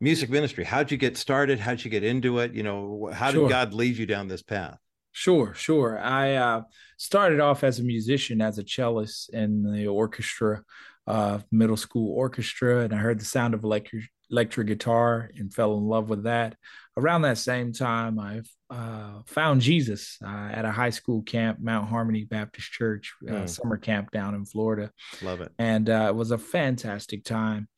[0.00, 0.64] music ministry.
[0.64, 1.60] How'd you get started?
[1.60, 2.52] How'd you get into it?
[2.52, 4.78] You know, how did God lead you down this path?
[5.12, 5.98] Sure, sure.
[5.98, 6.62] I uh,
[6.98, 10.62] started off as a musician, as a cellist in the orchestra,
[11.06, 15.76] uh, middle school orchestra, and I heard the sound of electric electric guitar and fell
[15.78, 16.56] in love with that.
[16.96, 21.88] Around that same time, I uh, found Jesus uh, at a high school camp, Mount
[21.88, 23.48] Harmony Baptist Church, uh, mm.
[23.48, 24.90] summer camp down in Florida.
[25.22, 25.52] Love it.
[25.58, 27.68] And uh, it was a fantastic time.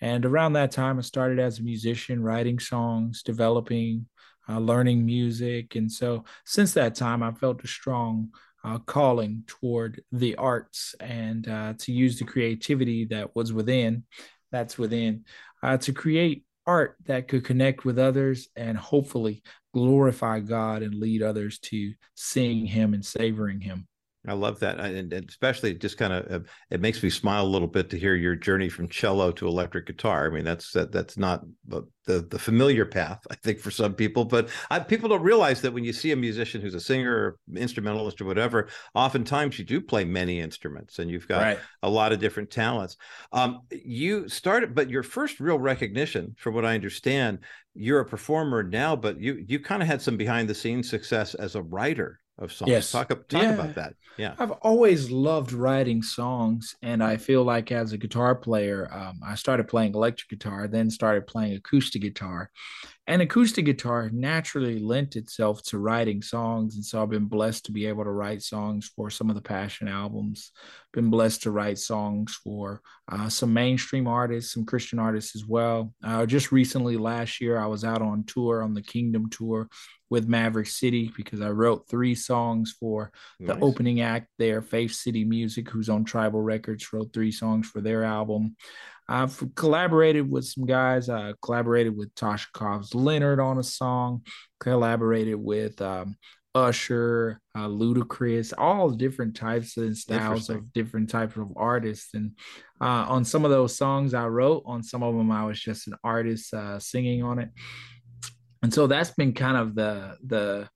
[0.00, 4.06] And around that time, I started as a musician, writing songs, developing,
[4.48, 5.76] uh, learning music.
[5.76, 8.30] And so since that time, I felt a strong
[8.64, 14.04] uh, calling toward the arts and to use the creativity that was within,
[14.50, 15.24] that's within,
[15.64, 21.22] Uh, to create art that could connect with others and hopefully glorify God and lead
[21.22, 23.88] others to seeing Him and savoring Him.
[24.26, 27.68] I love that, and especially just kind of uh, it makes me smile a little
[27.68, 30.26] bit to hear your journey from cello to electric guitar.
[30.26, 34.24] I mean, that's that, that's not the the familiar path, I think, for some people.
[34.24, 37.38] But I, people don't realize that when you see a musician who's a singer, or
[37.54, 41.58] instrumentalist, or whatever, oftentimes you do play many instruments, and you've got right.
[41.82, 42.96] a lot of different talents.
[43.32, 47.40] Um, you started, but your first real recognition, from what I understand,
[47.74, 51.34] you're a performer now, but you you kind of had some behind the scenes success
[51.34, 52.70] as a writer of songs.
[52.70, 52.90] Yes.
[52.90, 53.54] Talk, talk yeah.
[53.54, 53.94] about that.
[54.16, 54.34] Yeah.
[54.38, 56.76] I've always loved writing songs.
[56.82, 60.90] And I feel like as a guitar player, um, I started playing electric guitar, then
[60.90, 62.50] started playing acoustic guitar.
[63.06, 67.72] And acoustic guitar naturally lent itself to writing songs and so i've been blessed to
[67.72, 70.52] be able to write songs for some of the passion albums.
[70.94, 75.92] Been blessed to write songs for uh, some mainstream artists some christian artists as well.
[76.02, 79.68] Uh, just recently last year i was out on tour on the kingdom tour
[80.08, 85.24] with maverick city because i wrote three songs for the opening act there faith city
[85.24, 88.56] music who's on TRIBL records wrote three songs for their album
[89.08, 91.08] I've collaborated with some guys.
[91.08, 94.22] I collaborated with Tasha Cobbs Leonard on a song.
[94.60, 96.16] Collaborated with um,
[96.54, 102.14] Usher, uh, Ludacris, all different types and styles of different types of artists.
[102.14, 102.32] And
[102.80, 105.88] uh, on some of those songs I wrote, on some of them I was just
[105.88, 107.50] an artist uh, singing on it.
[108.62, 110.68] And so that's been kind of the the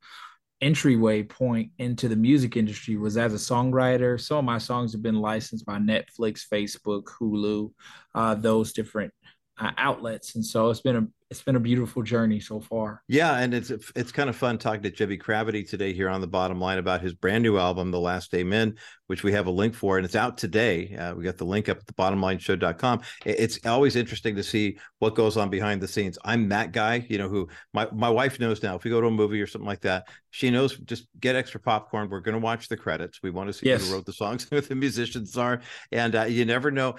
[0.61, 4.21] entryway point into the music industry was as a songwriter.
[4.21, 7.73] Some of my songs have been licensed by Netflix, Facebook, Hulu,
[8.15, 9.13] uh, those different
[9.59, 13.03] uh, outlets, and so it's been a it's been a beautiful journey so far.
[13.07, 16.27] Yeah, and it's it's kind of fun talking to Jimi Cravity today here on the
[16.27, 18.77] bottom line about his brand new album, The Last Amen,
[19.09, 20.97] which we have a link for, and it's out today.
[20.97, 23.03] Uh, we got the link up at the bottomlineshow.com.
[23.27, 26.19] It's always interesting to see what goes on behind the scenes.
[26.25, 28.77] I'm that guy, you know, who my my wife knows now.
[28.77, 31.61] If we go to a movie or something like that, she knows just get extra
[31.61, 32.09] popcorn.
[32.09, 33.23] We're going to watch the credits.
[33.23, 33.87] We want to see yes.
[33.87, 35.61] who wrote the songs, who the musicians are,
[35.93, 36.95] and uh, you never know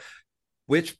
[0.69, 0.95] which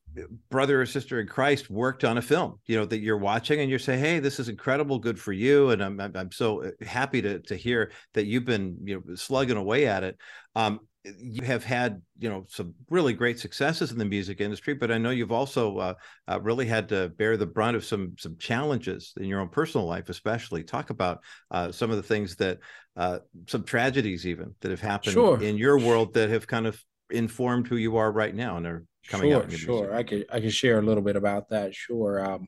[0.49, 3.69] brother or sister in Christ worked on a film, you know, that you're watching and
[3.69, 4.97] you say, Hey, this is incredible.
[4.97, 5.69] Good for you.
[5.69, 9.58] And I'm, I'm so uh, happy to, to hear that you've been, you know, slugging
[9.58, 10.17] away at it.
[10.55, 14.89] Um, you have had, you know, some really great successes in the music industry, but
[14.89, 15.93] I know you've also uh,
[16.27, 19.86] uh, really had to bear the brunt of some, some challenges in your own personal
[19.86, 21.19] life, especially talk about
[21.51, 22.58] uh, some of the things that,
[22.97, 25.39] uh, some tragedies even that have happened sure.
[25.43, 28.84] in your world that have kind of informed who you are right now and are
[29.10, 29.52] coming sure, out.
[29.52, 31.76] Sure, I could I could share a little bit about that.
[31.76, 32.24] Sure.
[32.24, 32.48] Um,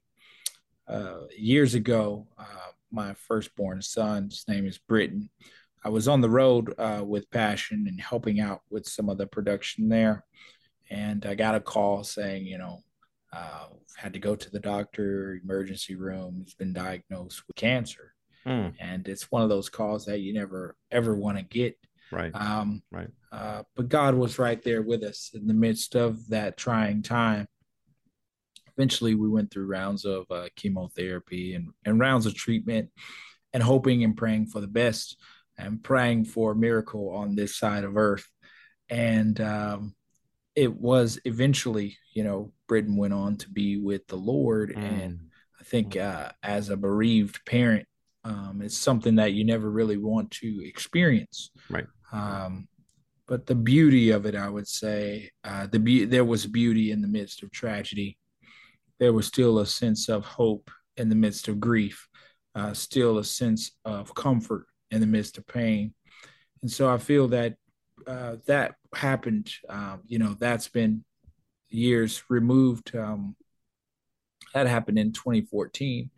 [0.87, 5.29] uh, years ago, uh, my firstborn son's name is Britton.
[5.83, 9.25] I was on the road uh, with Passion and helping out with some of the
[9.25, 10.23] production there,
[10.89, 12.83] and I got a call saying, you know,
[13.33, 16.41] uh, had to go to the doctor, emergency room.
[16.43, 18.13] He's been diagnosed with cancer,
[18.45, 18.73] mm.
[18.79, 21.77] and it's one of those calls that you never ever want to get.
[22.11, 22.31] Right.
[22.33, 23.09] Um, right.
[23.31, 27.47] Uh, but God was right there with us in the midst of that trying time.
[28.77, 32.89] Eventually, we went through rounds of uh, chemotherapy and, and rounds of treatment
[33.53, 35.17] and hoping and praying for the best
[35.57, 38.27] and praying for a miracle on this side of earth.
[38.89, 39.95] And um,
[40.55, 44.73] it was eventually, you know, Britton went on to be with the Lord.
[44.75, 45.03] Mm.
[45.03, 45.19] And
[45.59, 47.87] I think uh, as a bereaved parent,
[48.23, 51.51] um, it's something that you never really want to experience.
[51.69, 51.87] Right.
[52.11, 52.67] Um,
[53.27, 57.01] but the beauty of it, I would say, uh, the be- there was beauty in
[57.01, 58.17] the midst of tragedy.
[58.99, 62.07] There was still a sense of hope in the midst of grief,
[62.55, 65.93] uh, still a sense of comfort in the midst of pain.
[66.61, 67.55] And so I feel that
[68.05, 69.51] uh, that happened.
[69.69, 71.03] Um, you know, that's been
[71.69, 72.95] years removed.
[72.95, 73.35] Um,
[74.53, 76.09] that happened in 2014,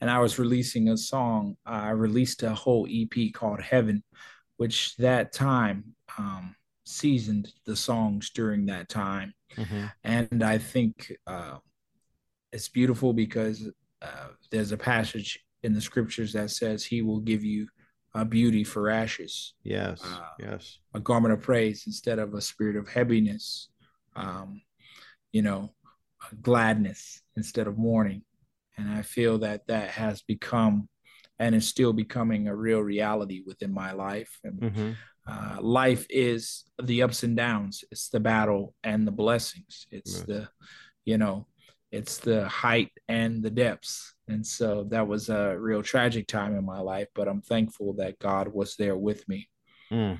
[0.00, 1.56] and I was releasing a song.
[1.66, 4.02] I released a whole EP called Heaven,
[4.62, 5.82] which that time
[6.18, 9.34] um, seasoned the songs during that time.
[9.56, 9.86] Mm-hmm.
[10.04, 11.56] And I think uh,
[12.52, 13.68] it's beautiful because
[14.00, 17.66] uh, there's a passage in the scriptures that says he will give you
[18.14, 19.54] a beauty for ashes.
[19.64, 20.00] Yes.
[20.04, 20.78] Uh, yes.
[20.94, 23.68] A garment of praise instead of a spirit of heaviness.
[24.14, 24.62] Um,
[25.32, 25.72] you know,
[26.40, 28.22] gladness instead of mourning.
[28.76, 30.88] And I feel that that has become
[31.42, 34.38] and is still becoming a real reality within my life.
[34.44, 34.90] And mm-hmm.
[35.24, 37.84] Uh, life is the ups and downs.
[37.92, 39.86] It's the battle and the blessings.
[39.92, 40.22] It's yes.
[40.22, 40.48] the,
[41.04, 41.46] you know,
[41.92, 44.14] it's the height and the depths.
[44.26, 48.18] And so that was a real tragic time in my life, but I'm thankful that
[48.18, 49.48] God was there with me.
[49.92, 50.18] Mm.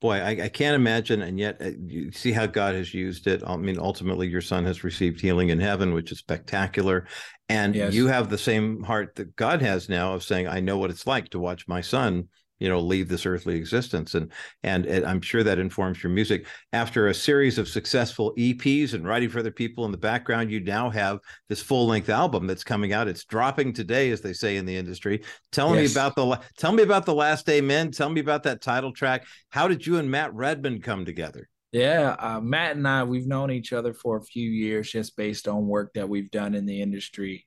[0.00, 1.22] Boy, I, I, can't imagine.
[1.22, 3.42] And yet, uh, you see how God has used it.
[3.46, 7.06] I mean, ultimately, your son has received healing in heaven, which is spectacular.
[7.48, 7.94] And yes.
[7.94, 11.06] you have the same heart that God has now of saying, I know what it's
[11.06, 12.28] like to watch my son
[12.58, 14.14] you know leave this earthly existence.
[14.14, 16.46] And and it, i'm sure that informs your music.
[16.72, 20.60] After a series of successful eps and writing for other people in the background you
[20.60, 23.08] now have this full length album that's coming out.
[23.08, 25.22] It's dropping today as they say in the industry.
[25.52, 25.94] Tell yes.
[25.94, 27.90] me about the tell me about the last amen.
[27.90, 29.26] Tell me about that title track.
[29.50, 31.48] How did you and matt redman come together?
[31.72, 35.46] Yeah, uh, Matt and I, we've known each other for a few years just based
[35.46, 37.46] on work that we've done in the industry.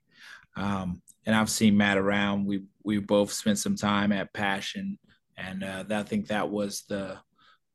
[0.56, 2.48] Um, and I've seen Matt around.
[2.48, 4.98] We we both spent some time at Passion,
[5.38, 7.20] and uh, I think that was the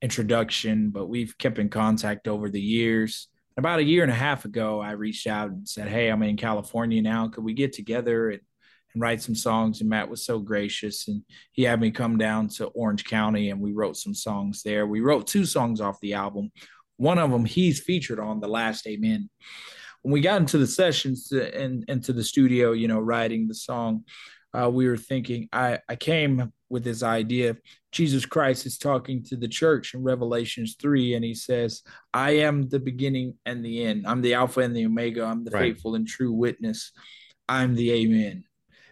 [0.02, 0.90] introduction.
[0.90, 3.28] But we've kept in contact over the years.
[3.57, 6.36] About a year and a half ago, I reached out and said, "Hey, I'm in
[6.36, 7.28] California now.
[7.28, 8.40] Could we get together and
[8.92, 9.80] and write some songs.
[9.80, 13.61] And Matt was so gracious, and he had me come down to Orange County, and
[13.61, 14.84] we wrote some songs there.
[14.86, 16.50] We wrote two songs off the album.
[16.96, 19.30] One of them he's featured on the last Amen.
[20.05, 23.55] When we got into the sessions to, and into the studio, you know, writing the
[23.55, 24.05] song,
[24.52, 25.48] uh, we were thinking.
[25.52, 27.57] I I came with this idea.
[27.92, 31.82] Jesus Christ is talking to the church in Revelations 3, and he says,
[32.12, 34.07] I am the beginning and the end.
[34.07, 35.24] I'm the Alpha and the Omega.
[35.24, 35.74] I'm the right.
[35.74, 36.92] faithful and true witness.
[37.48, 38.44] I'm the Amen.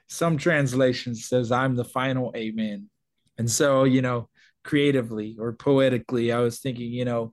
[0.09, 2.91] Some translations says, I'm the final Amen.
[3.39, 4.29] And so, you know,
[4.63, 7.33] creatively or poetically, I was thinking, you know,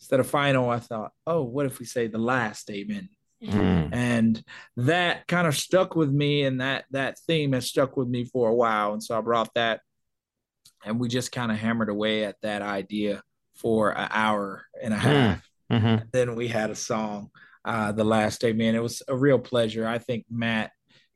[0.00, 3.08] instead of final, I thought, oh, what if we say the last Amen?
[3.42, 3.90] Mm.
[3.92, 4.44] And
[4.76, 8.48] that kind of stuck with me, and that that theme has stuck with me for
[8.48, 8.92] a while.
[8.92, 9.80] And so I brought that
[10.86, 13.22] and we just kind of hammered away at that idea
[13.56, 15.02] for an hour and a hmm.
[15.02, 15.50] half.
[15.70, 16.04] Mm-hmm.
[16.12, 17.30] Then we had a song
[17.64, 18.76] uh, the last day, man.
[18.76, 19.86] It was a real pleasure.
[19.86, 20.70] I think Matt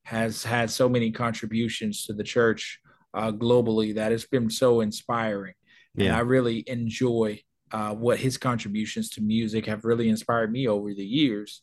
[0.04, 2.80] has had so many contributions to the church
[3.14, 5.54] uh, globally that it's been so inspiring.
[5.94, 6.06] Yeah.
[6.06, 7.40] And I really enjoy
[7.70, 11.62] uh, what his contributions to music have really inspired me over the years.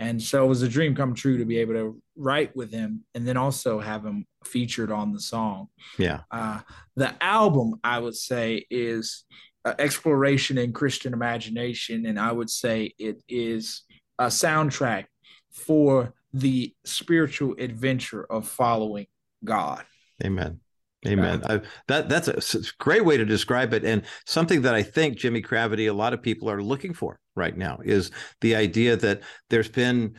[0.00, 3.04] And so it was a dream come true to be able to write with him
[3.14, 5.68] and then also have him featured on the song.
[5.98, 6.22] Yeah.
[6.30, 6.60] Uh,
[6.96, 9.24] the album, I would say, is
[9.66, 12.06] uh, exploration in Christian imagination.
[12.06, 13.82] And I would say it is
[14.18, 15.04] a soundtrack
[15.52, 19.06] for the spiritual adventure of following
[19.44, 19.84] God.
[20.24, 20.60] Amen.
[21.06, 21.42] Amen.
[21.48, 25.42] I, that that's a, great way to describe it, and something that I think Jimi
[25.42, 28.10] Cravity, a lot of people are looking for right now, is
[28.42, 30.16] the idea that there's been,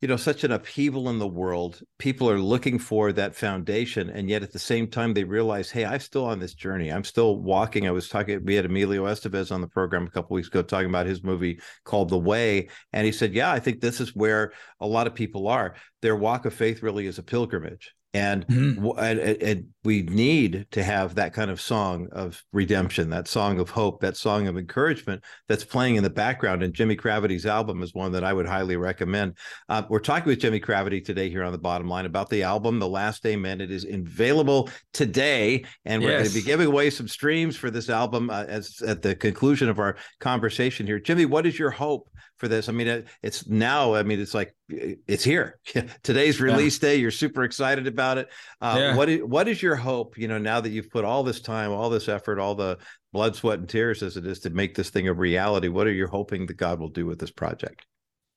[0.00, 1.82] you know, such an upheaval in the world.
[1.98, 5.84] People are looking for that foundation, and yet at the same time, they realize, hey,
[5.84, 6.92] I'm still on this journey.
[6.92, 7.88] I'm still walking.
[7.88, 8.44] I was talking.
[8.44, 11.58] We had Emilio Estevez on the program a couple weeks ago talking about his movie
[11.84, 15.14] called The Way, and he said, yeah, I think this is where a lot of
[15.14, 15.74] people are.
[16.02, 18.98] Their walk of faith really is a pilgrimage and, mm-hmm.
[18.98, 23.70] and, and we need to have that kind of song of redemption, that song of
[23.70, 26.62] hope, that song of encouragement that's playing in the background.
[26.62, 29.36] And Jimi Cravity's album is one that I would highly recommend.
[29.68, 32.78] Uh, we're talking with Jimi Cravity today here on the bottom line about the album,
[32.78, 33.60] The Last Amen.
[33.60, 36.18] It is available today, and we're yes.
[36.20, 39.68] going to be giving away some streams for this album uh, as at the conclusion
[39.68, 40.98] of our conversation here.
[40.98, 42.10] Jimi, what is your hope
[42.40, 42.68] for this.
[42.68, 43.94] I mean, it, it's now.
[43.94, 45.60] I mean, it's like it's here.
[46.02, 46.88] Today's release yeah.
[46.88, 46.96] day.
[46.96, 48.30] You're super excited about it.
[48.60, 48.96] Uh, yeah.
[48.96, 50.16] What is what is your hope?
[50.18, 52.78] You know, now that you've put all this time, all this effort, all the
[53.12, 55.68] blood, sweat, and tears as it is to make this thing a reality.
[55.68, 57.84] What are you hoping that God will do with this project?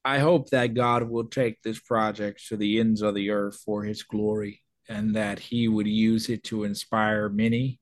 [0.05, 3.83] I hope that God will take this project to the ends of the earth for
[3.83, 7.79] His glory, and that He would use it to inspire many,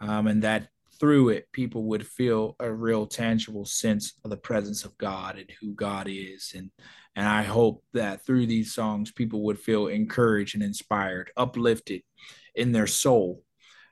[0.00, 0.68] um, and that
[1.02, 5.50] through it, people would feel a real tangible sense of the presence of God and
[5.60, 6.52] who God is.
[6.56, 6.70] And
[7.16, 12.02] and I hope that through these songs, people would feel encouraged and inspired, uplifted
[12.54, 13.42] in their soul.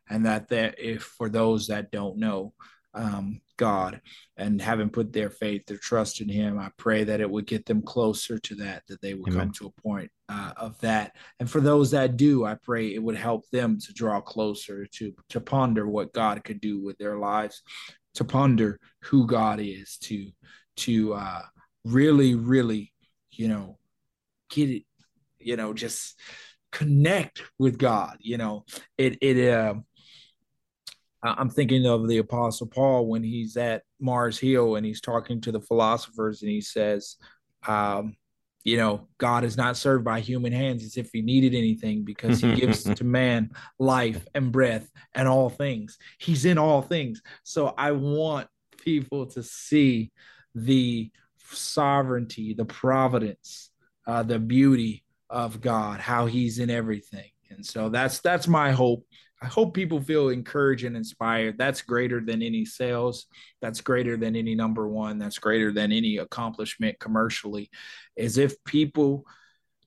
[0.09, 2.55] And that that if for those that don't know,
[2.95, 4.01] um, God
[4.37, 7.67] and haven't put their faith, their trust in Him, I pray that it would get
[7.67, 9.41] them closer to that, that they would Amen.
[9.41, 11.13] come to a point uh, of that.
[11.39, 15.13] And for those that do, I pray it would help them to draw closer to
[15.31, 17.63] to ponder what God could do with their lives,
[18.15, 20.31] to ponder who God is, to
[20.79, 21.43] to uh,
[21.85, 22.93] really, really,
[23.31, 23.79] you know,
[24.51, 24.85] get it,
[25.39, 26.19] you know, just
[26.73, 28.17] connect with God.
[28.21, 28.65] You know,
[28.97, 29.49] it it.
[29.53, 29.75] Uh,
[31.23, 35.53] I'm thinking of the Apostle Paul when he's at Mars Hill and he's talking to
[35.53, 37.17] the philosophers and he says,
[37.67, 38.17] um,
[38.65, 42.41] you know, God is not served by human hands as if he needed anything because
[42.41, 45.99] he gives to man life and breath and all things.
[46.19, 47.23] He's in all things.
[47.43, 48.49] So I want
[48.79, 50.11] people to see
[50.55, 53.71] the sovereignty, the providence,
[54.07, 57.31] uh, the beauty of God, how he's in everything.
[57.51, 59.05] And so that's that's my hope
[59.43, 61.57] I hope people feel encouraged and inspired.
[61.57, 63.27] That's greater than any sales.
[63.63, 65.19] That's greater than any number one.
[65.19, 67.71] That's greater than any accomplishment commercially.
[68.19, 69.25] As if people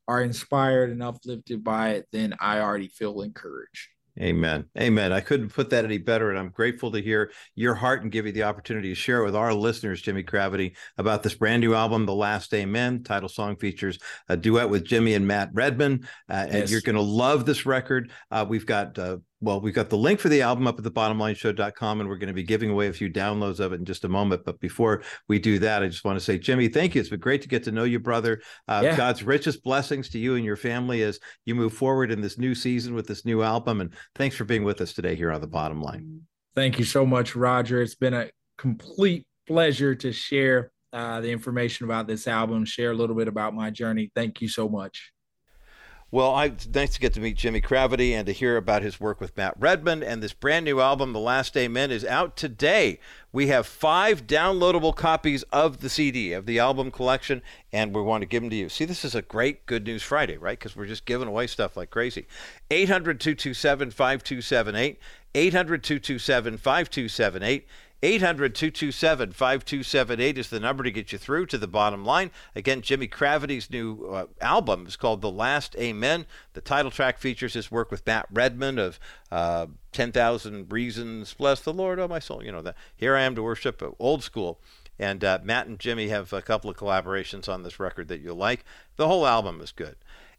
[0.07, 3.89] are inspired and uplifted by it, then I already feel encouraged.
[4.19, 4.65] Amen.
[4.77, 5.11] Amen.
[5.11, 6.29] I couldn't put that any better.
[6.29, 9.35] And I'm grateful to hear your heart and give you the opportunity to share with
[9.35, 13.03] our listeners, Jimi Cravity, about this brand new album, The Last Amen.
[13.03, 13.97] Title song features
[14.29, 16.07] a duet with Jimi and Matt Redman.
[16.29, 16.53] Uh, yes.
[16.53, 18.11] And you're going to love this record.
[18.29, 20.91] Uh, we've got uh, well, we've got the link for the album up at the
[20.91, 24.05] bottomlineshow.com, and we're going to be giving away a few downloads of it in just
[24.05, 24.43] a moment.
[24.45, 27.01] But before we do that, I just want to say, Jimi, thank you.
[27.01, 28.41] It's been great to get to know you, brother.
[28.67, 28.97] Uh, yeah.
[28.97, 32.55] God's richest blessings to you and your family as you move forward in this new
[32.55, 33.81] season with this new album.
[33.81, 36.21] And thanks for being with us today here on the bottom line.
[36.55, 37.81] Thank you so much, Roger.
[37.81, 42.95] It's been a complete pleasure to share uh, the information about this album, share a
[42.95, 44.11] little bit about my journey.
[44.15, 45.12] Thank you so much.
[46.13, 49.19] Well, I, nice to get to meet Jimi Cravity and to hear about his work
[49.19, 50.03] with Matt Redman.
[50.03, 52.99] And this brand new album, The Last Amen, is out today.
[53.31, 57.41] We have five downloadable copies of the CD, of the album collection,
[57.71, 58.69] and we want to give them to you.
[58.69, 60.59] See, this is a great Good News Friday, right?
[60.59, 62.27] Because we're just giving away stuff like crazy.
[62.69, 64.99] 800 227 5278.
[65.33, 67.67] 800 227 5278.
[68.03, 72.31] 800 227 5278 is the number to get you through to the bottom line.
[72.53, 76.25] Again, Jimi Cravity's new uh, album is called The Last Amen.
[76.51, 78.99] The title track features his work with Matt Redman of
[79.31, 82.43] uh, 10,000 Reasons, Bless the Lord, oh my soul.
[82.43, 82.75] You know, that.
[82.93, 84.59] Here I Am to Worship, uh, old school.
[84.99, 88.35] And uh, Matt and Jimi have a couple of collaborations on this record that you'll
[88.35, 88.65] like.
[88.97, 89.95] The whole album is good.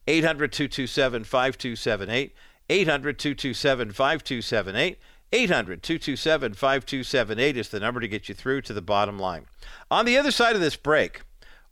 [0.07, 2.35] 800 227 5278.
[2.69, 4.99] 800 227 5278.
[5.33, 9.47] 800 227 5278 is the number to get you through to the bottom line.
[9.91, 11.23] On the other side of this break,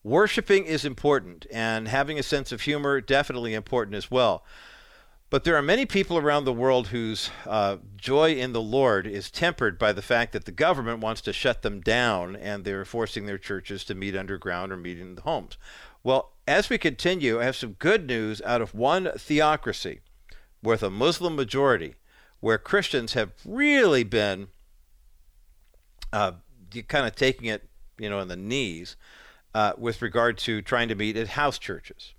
[0.02, 4.44] worshiping is important, and having a sense of humor definitely important as well.
[5.32, 9.30] But there are many people around the world whose uh, joy in the Lord is
[9.30, 13.24] tempered by the fact that the government wants to shut them down and they're forcing
[13.24, 15.56] their churches to meet underground or meet in the homes.
[16.02, 20.00] Well, as we continue, I have some good news out of one theocracy
[20.62, 21.94] with a Muslim majority
[22.42, 24.48] where Christians have really been
[26.12, 26.32] uh,
[26.88, 27.68] kind of taking it,
[27.98, 28.96] you know, in the knees
[29.54, 32.14] uh, with regard to trying to meet at house churches.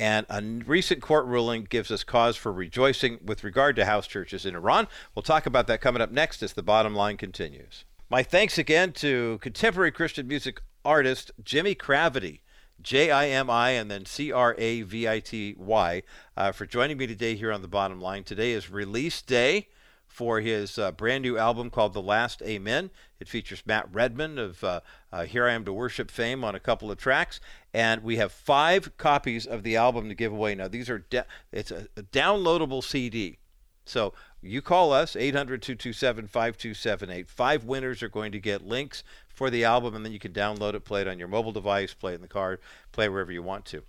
[0.00, 4.46] And a recent court ruling gives us cause for rejoicing with regard to house churches
[4.46, 4.88] in Iran.
[5.14, 7.84] We'll talk about that coming up next as the bottom line continues.
[8.08, 12.42] My thanks again to contemporary Christian music artist Jimi Cravity
[12.86, 16.04] J I M I and then C R A V I T Y,
[16.36, 18.22] uh, for joining me today here on the bottom line.
[18.22, 19.66] Today is release day
[20.06, 22.90] for his uh, brand new album called The Last Amen.
[23.18, 24.82] It features Matt Redman of uh,
[25.12, 27.40] uh, Here I Am to Worship fame on a couple of tracks,
[27.74, 30.54] and we have five copies of the album to give away.
[30.54, 33.38] Now these are de- it's a, a downloadable CD.
[33.84, 37.28] So you call us 800 227 5278.
[37.28, 39.02] Five winners are going to get links
[39.36, 41.92] for the album, and then you can download it, play it on your mobile device,
[41.92, 42.58] play it in the car,
[42.90, 43.82] play wherever you want to.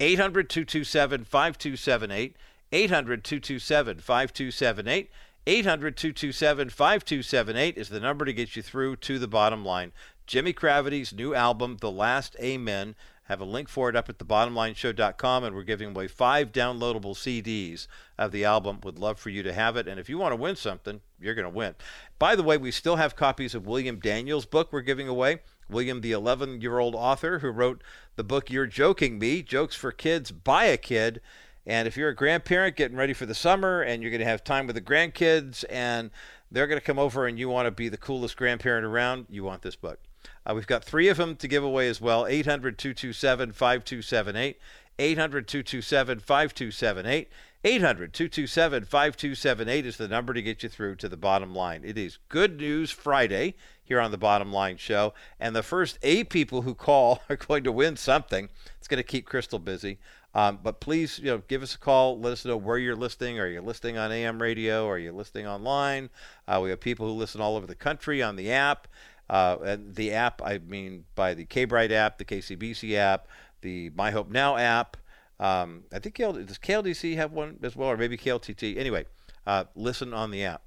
[0.00, 2.36] 800 227 5278.
[2.72, 5.10] 800 227 5278.
[5.44, 9.92] 800 227 5278 is the number to get you through to the bottom line.
[10.26, 12.94] Jimi Cravity's new album, The Last Amen.
[13.26, 17.86] Have a link for it up at thebottomlineshow.com, and we're giving away five downloadable CDs
[18.18, 18.80] of the album.
[18.82, 19.86] Would love for you to have it.
[19.86, 21.76] And if you want to win something, you're going to win.
[22.18, 25.40] By the way, we still have copies of William Daniel's book we're giving away.
[25.68, 27.82] William, the 11 year old author who wrote
[28.16, 31.20] the book You're Joking Me Jokes for Kids by a Kid.
[31.64, 34.42] And if you're a grandparent getting ready for the summer and you're going to have
[34.42, 36.10] time with the grandkids and
[36.50, 39.44] they're going to come over and you want to be the coolest grandparent around, you
[39.44, 40.00] want this book.
[40.48, 44.58] Uh, we've got three of them to give away as well 800 227 5278.
[44.98, 47.28] 800 227 5278.
[47.64, 51.82] 800 227 5278 is the number to get you through to the bottom line.
[51.84, 55.14] It is Good News Friday here on the Bottom Line Show.
[55.38, 58.48] And the first eight people who call are going to win something.
[58.78, 59.98] It's going to keep Crystal busy.
[60.34, 62.18] Um, but please, you know, give us a call.
[62.18, 63.38] Let us know where you're listening.
[63.38, 64.88] Are you listening on AM radio?
[64.88, 66.10] Are you listening online?
[66.48, 68.88] Uh, we have people who listen all over the country on the app.
[69.32, 73.28] Uh, and the app, I mean, by the KBRITE app, the KCBC app,
[73.62, 74.98] the My Hope Now app.
[75.40, 78.76] Um, I think KL, does KLDC have one as well, or maybe KLTT.
[78.76, 79.06] Anyway,
[79.46, 80.60] uh, listen on the app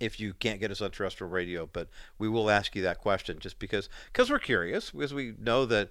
[0.00, 1.66] if you can't get us on terrestrial radio.
[1.72, 1.88] But
[2.18, 5.88] we will ask you that question just because because we're curious, because we know that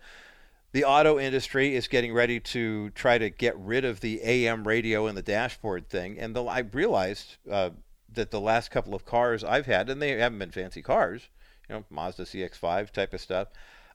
[0.72, 5.08] the auto industry is getting ready to try to get rid of the AM radio
[5.08, 6.20] and the dashboard thing.
[6.20, 7.72] And the, I realized uh,
[8.14, 11.28] that the last couple of cars I've had, and they haven't been fancy cars,
[11.70, 13.50] you know, Mazda CX5 type of stuff.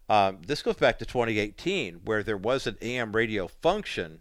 [0.08, 4.20] Um, this goes back to 2018, where there was an AM radio function,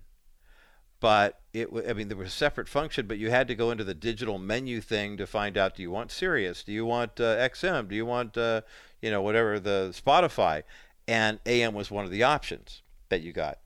[0.99, 3.83] but it, I mean, there was a separate function, but you had to go into
[3.83, 6.63] the digital menu thing to find out: do you want Sirius?
[6.63, 7.89] Do you want uh, XM?
[7.89, 8.61] Do you want, uh,
[9.01, 10.63] you know, whatever the Spotify?
[11.05, 13.59] And AM was one of the options that you got.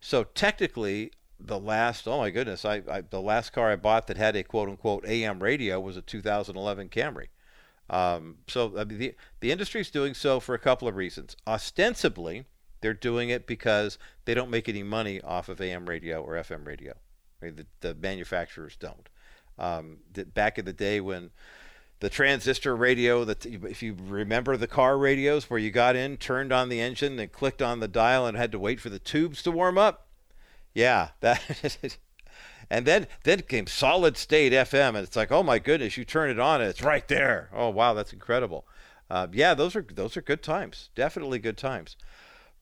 [0.00, 4.16] So technically, the last oh my goodness I, I, the last car i bought that
[4.16, 7.28] had a quote unquote am radio was a 2011 camry
[7.90, 11.36] um, so I mean, the, the industry is doing so for a couple of reasons.
[11.46, 12.44] Ostensibly
[12.80, 16.66] they're doing it because they don't make any money off of am radio or fm
[16.66, 16.94] radio.
[17.40, 19.08] I mean, the, the manufacturers don't.
[19.58, 21.30] Um, the, back in the day when
[22.00, 26.52] the transistor radio that if you remember the car radios where you got in turned
[26.52, 29.42] on the engine and clicked on the dial and had to wait for the tubes
[29.42, 30.06] to warm up?
[30.74, 31.98] Yeah, that.
[32.70, 36.30] and then then came solid state FM, and it's like, oh my goodness, you turn
[36.30, 37.50] it on, and it's right there.
[37.52, 38.66] Oh wow, that's incredible.
[39.10, 41.96] Uh, yeah, those are those are good times, definitely good times.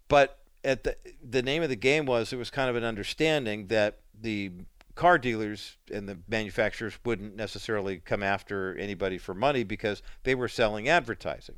[0.09, 3.67] But at the the name of the game was it was kind of an understanding
[3.69, 4.53] that the
[4.97, 10.49] car dealers and the manufacturers wouldn't necessarily come after anybody for money because they were
[10.49, 11.57] selling advertising.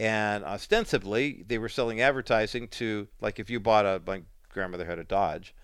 [0.00, 4.98] And ostensibly, they were selling advertising to, like, if you bought a, my grandmother had
[4.98, 5.54] a Dodge,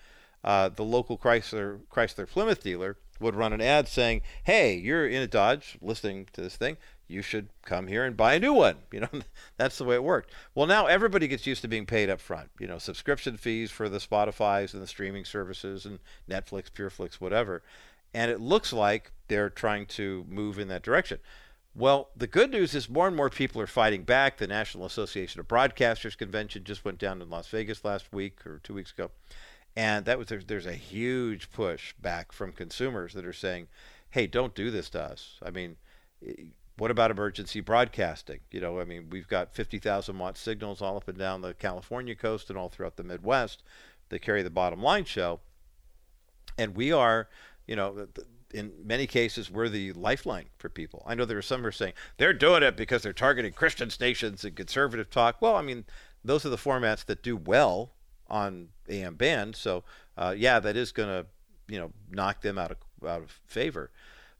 [0.44, 5.22] uh, the local Chrysler Chrysler Plymouth dealer would run an ad saying, "Hey, you're in
[5.22, 6.76] a Dodge, listening to this thing.
[7.08, 9.22] You should come here and buy a new one." You know,
[9.56, 10.30] that's the way it worked.
[10.54, 12.50] Well, now everybody gets used to being paid up front.
[12.60, 17.62] You know, subscription fees for the Spotify's and the streaming services and Netflix, PureFlix, whatever.
[18.12, 21.18] And it looks like they're trying to move in that direction.
[21.74, 24.36] Well, the good news is more and more people are fighting back.
[24.36, 28.60] The National Association of Broadcasters convention just went down in Las Vegas last week or
[28.62, 29.10] two weeks ago
[29.76, 33.68] and that was there's, there's a huge push back from consumers that are saying,
[34.10, 35.76] "Hey, don't do this to us." I mean,
[36.76, 38.40] what about emergency broadcasting?
[38.50, 42.14] You know, I mean, we've got 50,000 watt signals all up and down the California
[42.14, 43.62] coast and all throughout the Midwest
[44.08, 45.40] that carry the bottom line show,
[46.58, 47.28] and we are,
[47.66, 48.06] you know,
[48.52, 51.02] in many cases we're the lifeline for people.
[51.04, 53.90] I know there are some who are saying they're doing it because they're targeting Christian
[53.90, 55.42] stations and conservative talk.
[55.42, 55.84] Well, I mean,
[56.24, 57.90] those are the formats that do well
[58.34, 59.54] on AM band.
[59.54, 59.84] So
[60.18, 61.26] uh, yeah, that is going to
[61.68, 63.90] you know knock them out of out of favor.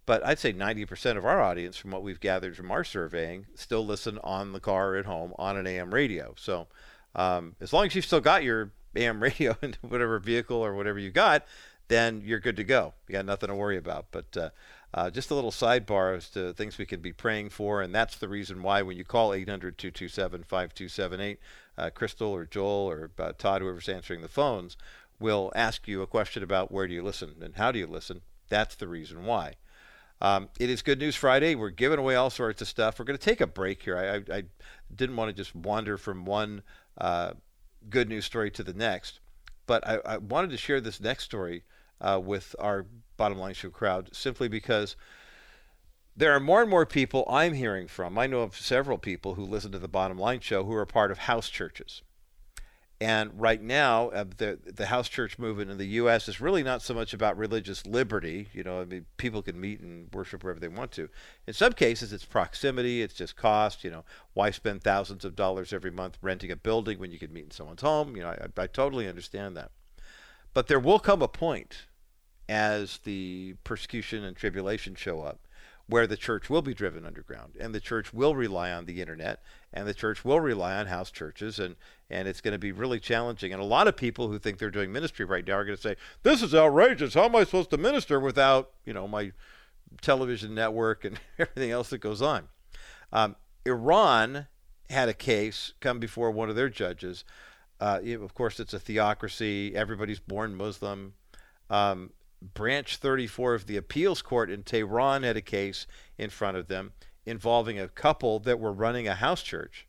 [0.07, 3.87] But I'd say 90% of our audience, from what we've gathered from our surveying, still
[3.87, 6.35] listen on the car at home on an AM radio.
[6.37, 6.67] So
[7.15, 10.99] um, as long as you've still got your AM radio in whatever vehicle or whatever
[10.99, 11.47] you got,
[11.89, 12.93] then you're good to go.
[13.09, 14.09] You got nothing to worry about.
[14.11, 14.51] But uh,
[14.95, 18.17] uh, just a little sidebar as to things we could be praying for, and that's
[18.17, 21.41] the reason why when you call 800 227 5278,
[21.77, 24.77] uh, Crystal or Joel or uh, Todd, whoever's answering the phones,
[25.19, 28.21] will ask you a question about where do you listen and how do you listen.
[28.49, 29.55] That's the reason why.
[30.21, 31.57] Um, it is Good News Friday.
[31.57, 32.99] We're giving away all sorts of stuff.
[32.99, 33.99] We're going to take a break here.
[33.99, 34.43] I, I, I
[34.95, 36.63] didn't want to just wander from one
[36.99, 37.33] uh,
[37.91, 39.19] good news story to the next,
[39.67, 41.65] but I, I wanted to share this next story
[42.01, 42.87] uh, with our
[43.17, 44.97] bottom line show crowd simply because
[46.17, 48.19] there are more and more people I'm hearing from.
[48.19, 51.11] I know of several people who listen to the Bottom Line Show who are part
[51.11, 52.03] of house churches.
[53.01, 56.29] And right now, uh, the the house church movement in the U.S.
[56.29, 58.49] is really not so much about religious liberty.
[58.53, 61.09] You know, I mean, people can meet and worship wherever they want to.
[61.47, 63.83] In some cases, it's proximity, it's just cost.
[63.83, 67.33] You know, why spend thousands of dollars every month renting a building when you could
[67.33, 68.17] meet in someone's home?
[68.17, 69.73] You know, I, I totally understand that.
[70.55, 71.87] But there will come a point
[72.49, 75.39] as the persecution and tribulation show up
[75.87, 79.43] where the church will be driven underground and the church will rely on the internet
[79.73, 81.77] and the church will rely on house churches and
[82.11, 83.53] and it's going to be really challenging.
[83.53, 85.83] And a lot of people who think they're doing ministry right now are going to
[85.83, 87.15] say this is outrageous.
[87.15, 89.33] How am i supposed to minister without you know my
[90.01, 92.49] television network and everything else that goes on?
[93.13, 93.37] Um,
[93.67, 94.47] iran
[94.91, 97.25] had a case come before one of their judges.
[97.81, 99.75] Uh, of course it's a theocracy.
[99.75, 101.15] Everybody's born muslim.
[101.69, 102.11] Um,
[102.53, 105.87] Branch 34 of the appeals court in Tehran had a case
[106.19, 106.93] in front of them
[107.25, 109.87] involving a couple that were running a house church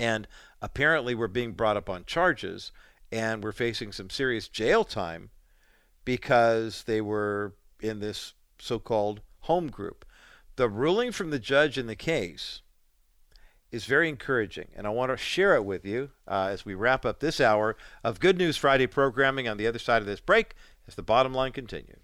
[0.00, 0.26] and
[0.62, 2.72] apparently were being brought up on charges
[3.12, 5.30] and were facing some serious jail time
[6.04, 10.04] because they were in this so called home group.
[10.56, 12.62] The ruling from the judge in the case
[13.70, 17.04] is very encouraging, and I want to share it with you uh, as we wrap
[17.04, 20.54] up this hour of Good News Friday programming on the other side of this break
[20.86, 22.03] as the bottom line continues.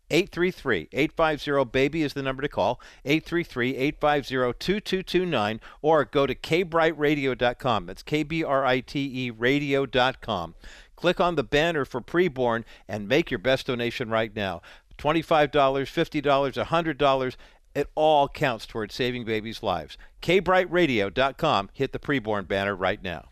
[0.11, 2.81] 833 850 BABY is the number to call.
[3.05, 7.85] 833 850 2229 or go to kbriteradio.com.
[7.85, 10.55] That's K B R I T E radio.com.
[10.95, 14.61] Click on the banner for preborn and make your best donation right now.
[14.99, 17.35] $25, $50, $100.
[17.73, 19.97] It all counts towards saving babies' lives.
[20.21, 21.69] kbriteradio.com.
[21.73, 23.29] Hit the preborn banner right now.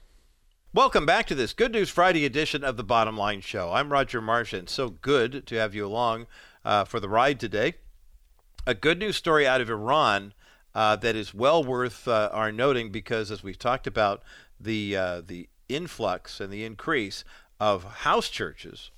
[0.73, 3.71] Welcome back to this Good News Friday edition of the Bottom Line Show.
[3.73, 6.27] I'm Roger Marsh, and so good to have you along
[6.65, 7.75] uh, for the ride today.
[8.67, 10.33] A good news story out of Iran
[10.75, 14.21] uh, that is well worth uh, our noting because, as we've talked about,
[14.59, 17.23] the uh, the influx and the increase
[17.59, 18.91] of house churches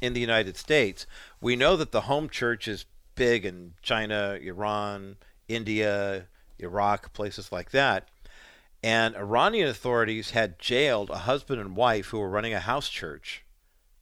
[0.00, 1.06] in the United States,
[1.40, 5.16] we know that the home church is big in China, Iran,
[5.48, 6.26] India,
[6.58, 8.08] Iraq, places like that.
[8.82, 13.44] And Iranian authorities had jailed a husband and wife who were running a house church,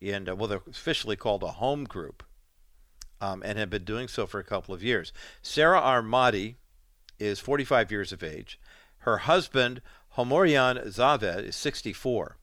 [0.02, 2.22] and uh, well, they're officially called a home group,
[3.20, 5.12] um, and had been doing so for a couple of years.
[5.42, 6.56] Sarah Ahmadi
[7.18, 8.58] is 45 years of age.
[8.98, 12.36] Her husband, Homorian Zaved, is 64.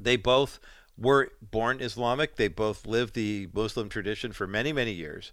[0.00, 0.58] They both
[0.96, 2.36] were born Islamic.
[2.36, 5.32] They both lived the Muslim tradition for many, many years,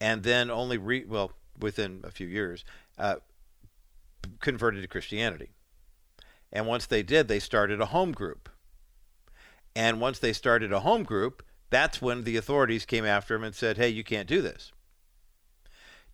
[0.00, 2.64] and then only re- well within a few years
[2.98, 3.16] uh,
[4.40, 5.50] converted to Christianity.
[6.52, 8.48] And once they did, they started a home group.
[9.74, 13.54] And once they started a home group, that's when the authorities came after him and
[13.54, 14.72] said, "Hey, you can't do this."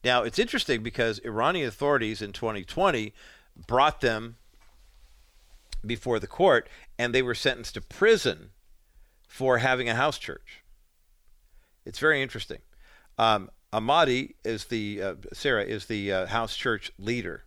[0.04, 3.12] Now it's interesting because Iranian authorities in 2020
[3.66, 4.36] brought them
[5.84, 8.50] before the court, and they were sentenced to prison
[9.28, 10.62] for having a house church.
[11.84, 12.60] It's very interesting.
[13.18, 17.44] Um, Ahmadi is the uh, Sarah is the uh, house church leader,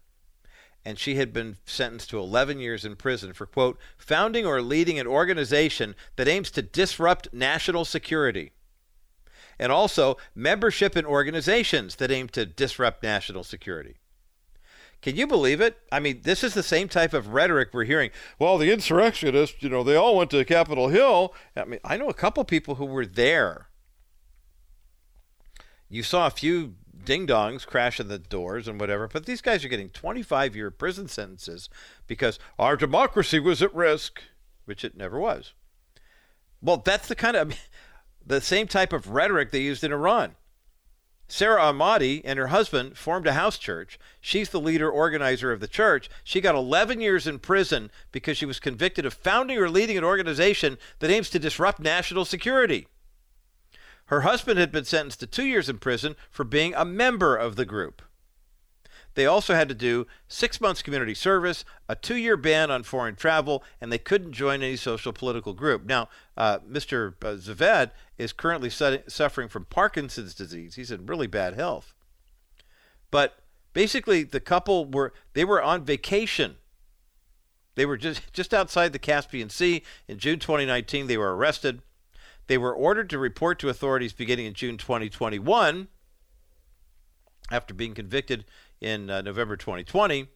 [0.86, 5.00] and she had been sentenced to 11 years in prison for quote founding or leading
[5.00, 8.52] an organization that aims to disrupt national security,
[9.58, 13.96] and also membership in organizations that aim to disrupt national security.
[15.02, 15.78] Can you believe it?
[15.92, 18.12] I mean, this is the same type of rhetoric we're hearing.
[18.40, 21.34] Well, the insurrectionists, you know, they all went to Capitol Hill.
[21.56, 23.68] I mean, I know a couple people who were there.
[25.90, 26.74] You saw a few
[27.06, 31.08] ding dongs crashing the doors and whatever, but these guys are getting 25 year prison
[31.08, 31.70] sentences
[32.08, 34.22] because our democracy was at risk,
[34.66, 35.54] which it never was.
[36.62, 37.54] Well, that's the kind of
[38.26, 40.36] the same type of rhetoric they used in Iran.
[41.28, 43.98] Sarah Ahmadi and her husband formed a house church.
[44.22, 46.08] She's the leader organizer of the church.
[46.24, 50.04] She got 11 years in prison because she was convicted of founding or leading an
[50.04, 52.88] organization that aims to disrupt national security.
[54.08, 57.56] Her husband had been sentenced to two years in prison for being a member of
[57.56, 58.02] the group.
[59.16, 63.16] They also had to do six months community service, a two year ban on foreign
[63.16, 65.86] travel, and they couldn't join any social political group.
[65.86, 67.14] Now, uh, Mr.
[67.24, 70.76] Uh, Zaved is currently su- suffering from Parkinson's disease.
[70.76, 71.94] He's in really bad health.
[73.10, 73.40] But
[73.72, 76.58] basically, the couple were they were on vacation.
[77.76, 81.08] They were just just outside the Caspian Sea in June 2019.
[81.08, 81.82] They were arrested.
[82.48, 85.88] They were ordered to report to authorities beginning in June 2021
[87.52, 88.46] after being convicted
[88.82, 90.28] in uh, November 2020.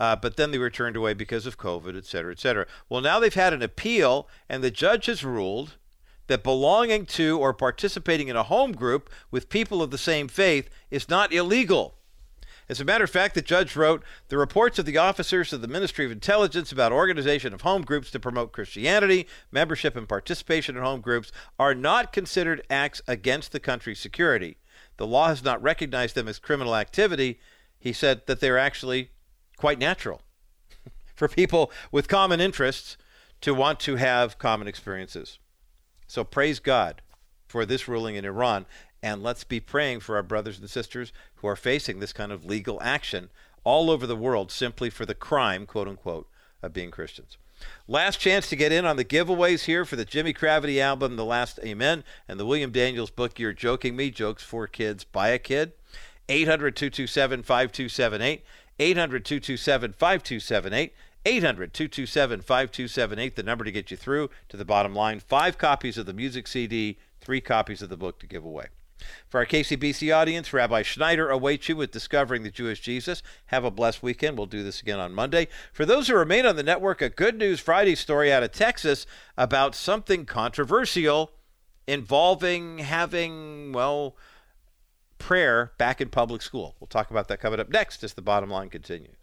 [0.00, 2.66] Uh, but then they were turned away because of COVID, et cetera, et cetera.
[2.88, 5.74] Well, now they've had an appeal, and the judge has ruled
[6.28, 10.70] that belonging to or participating in a home group with people of the same faith
[10.90, 11.97] is not illegal.
[12.68, 15.68] As a matter of fact, the judge wrote the reports of the officers of the
[15.68, 20.82] Ministry of Intelligence about organization of home groups to promote Christianity, membership, and participation in
[20.82, 24.58] home groups are not considered acts against the country's security.
[24.98, 27.40] The law has not recognized them as criminal activity.
[27.78, 29.12] He said that they're actually
[29.56, 30.20] quite natural
[31.14, 32.98] for people with common interests
[33.40, 35.38] to want to have common experiences.
[36.06, 37.00] So praise God
[37.46, 38.66] for this ruling in Iran.
[39.02, 42.44] And let's be praying for our brothers and sisters who are facing this kind of
[42.44, 43.30] legal action
[43.64, 46.28] all over the world simply for the crime, quote unquote,
[46.62, 47.36] of being Christians.
[47.86, 51.24] Last chance to get in on the giveaways here for the Jimi Cravity album, The
[51.24, 55.38] Last Amen, and the William Daniel's book, You're Joking Me Jokes for Kids by a
[55.38, 55.72] Kid.
[56.28, 58.44] 800 227 5278.
[58.78, 60.92] 800 227 5278.
[61.24, 65.20] 800 227 5278, the number to get you through to the bottom line.
[65.20, 68.66] Five copies of the music CD, three copies of the book to give away.
[69.28, 73.22] For our KCBC audience, Rabbi Schneider awaits you with Discovering the Jewish Jesus.
[73.46, 74.36] Have a blessed weekend.
[74.36, 75.48] We'll do this again on Monday.
[75.72, 79.06] For those who remain on the network, a Good News Friday story out of Texas
[79.36, 81.32] about something controversial
[81.86, 84.14] involving having, well,
[85.18, 86.76] prayer back in public school.
[86.78, 89.17] We'll talk about that coming up next as the bottom line continues.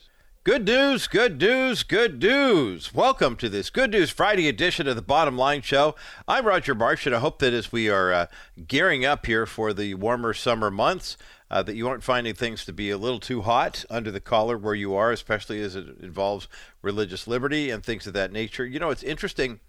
[0.46, 2.94] Good news, good news, good news.
[2.94, 5.96] Welcome to this Good News Friday edition of the Bottom Line Show.
[6.28, 8.28] I'm Roger Marsh, and I hope that as we are uh,
[8.68, 11.18] gearing up here for the warmer summer months,
[11.50, 14.56] uh, that you aren't finding things to be a little too hot under the collar
[14.56, 16.48] where you are, especially as it involves
[16.84, 18.68] religious liberty and things of that nature.
[18.68, 19.62] You know, it's interesting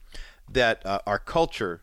[0.47, 1.81] that uh, our culture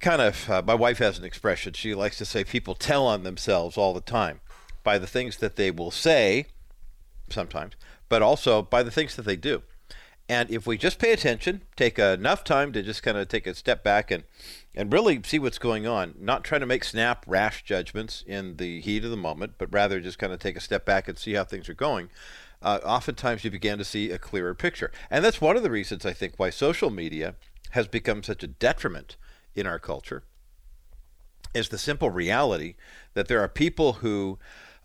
[0.00, 1.74] kind of, uh, my wife has an expression.
[1.74, 4.40] She likes to say people tell on themselves all the time
[4.82, 6.46] by the things that they will say
[7.30, 7.74] sometimes
[8.08, 9.62] but also by the things that they do.
[10.28, 13.54] And if we just pay attention, take enough time to just kind of take a
[13.54, 14.24] step back and,
[14.74, 18.80] and really see what's going on, not trying to make snap, rash judgments in the
[18.82, 21.32] heat of the moment, but rather just kind of take a step back and see
[21.32, 22.10] how things are going,
[22.60, 24.92] uh, oftentimes you begin to see a clearer picture.
[25.10, 27.36] And that's one of the reasons I think why social media
[27.70, 29.16] has become such a detriment
[29.54, 30.24] in our culture
[31.54, 32.74] is the simple reality
[33.14, 34.38] that there are people who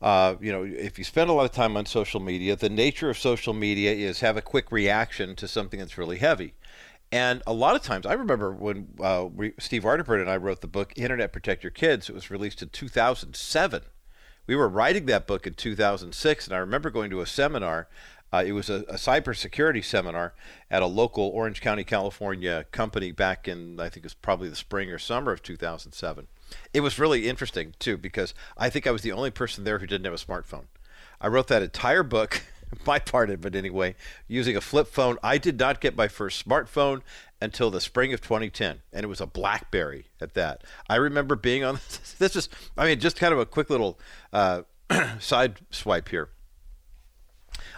[0.03, 3.09] uh, you know, if you spend a lot of time on social media, the nature
[3.09, 6.53] of social media is have a quick reaction to something that's really heavy.
[7.09, 10.59] And a lot of times, I remember when uh, we, Steve Arterburn and I wrote
[10.59, 12.09] the book Internet Protect Your Kids.
[12.09, 13.83] It was released in 2007.
[14.45, 17.87] We were writing that book in 2006, and I remember going to a seminar.
[18.33, 20.33] Uh, it was a, a cybersecurity seminar
[20.69, 24.55] at a local Orange County, California company back in, I think it was probably the
[24.57, 26.27] spring or summer of 2007.
[26.73, 29.87] It was really interesting too because I think I was the only person there who
[29.87, 30.65] didn't have a smartphone.
[31.21, 32.43] I wrote that entire book,
[32.85, 33.95] my part of it anyway,
[34.27, 35.17] using a flip phone.
[35.23, 37.01] I did not get my first smartphone
[37.41, 40.63] until the spring of 2010, and it was a BlackBerry at that.
[40.89, 41.79] I remember being on
[42.19, 43.99] this is, I mean, just kind of a quick little
[44.31, 44.63] uh,
[45.19, 46.29] side swipe here.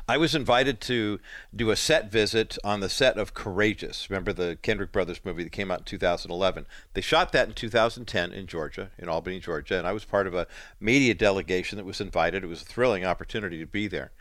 [0.07, 1.19] I was invited to
[1.55, 4.07] do a set visit on the set of Courageous.
[4.07, 6.67] Remember the Kendrick Brothers movie that came out in 2011?
[6.93, 10.35] They shot that in 2010 in Georgia, in Albany, Georgia, and I was part of
[10.35, 10.45] a
[10.79, 12.43] media delegation that was invited.
[12.43, 14.11] It was a thrilling opportunity to be there.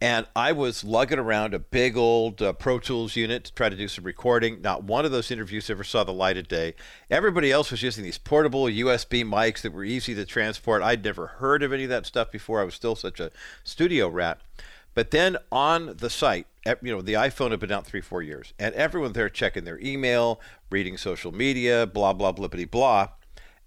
[0.00, 3.76] And I was lugging around a big old uh, Pro Tools unit to try to
[3.76, 4.62] do some recording.
[4.62, 6.74] Not one of those interviews ever saw the light of day.
[7.10, 10.82] Everybody else was using these portable USB mics that were easy to transport.
[10.82, 12.60] I'd never heard of any of that stuff before.
[12.60, 13.32] I was still such a
[13.64, 14.40] studio rat.
[14.98, 18.52] But then on the site, you know, the iPhone had been out three, four years,
[18.58, 20.40] and everyone there checking their email,
[20.72, 23.10] reading social media, blah, blah, blippity, blah.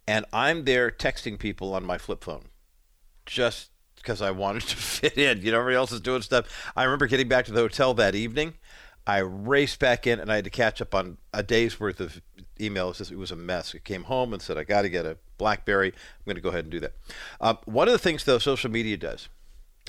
[0.05, 2.49] And I'm there texting people on my flip phone
[3.25, 5.41] just because I wanted to fit in.
[5.41, 6.47] You know, everybody else is doing stuff.
[6.75, 8.55] I remember getting back to the hotel that evening.
[9.07, 12.21] I raced back in and I had to catch up on a day's worth of
[12.59, 13.09] emails.
[13.09, 13.73] It was a mess.
[13.73, 15.93] I came home and said, I got to get a Blackberry.
[15.93, 16.95] I'm going to go ahead and do that.
[17.39, 19.29] Uh, one of the things, though, social media does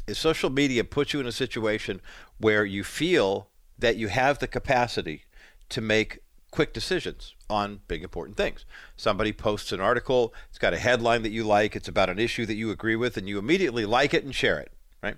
[0.07, 2.01] is social media puts you in a situation
[2.39, 5.25] where you feel that you have the capacity
[5.69, 6.21] to make
[6.51, 8.65] quick decisions on big important things.
[8.97, 12.47] Somebody posts an article, it's got a headline that you like, it's about an issue
[12.47, 14.71] that you agree with, and you immediately like it and share it,
[15.03, 15.17] right?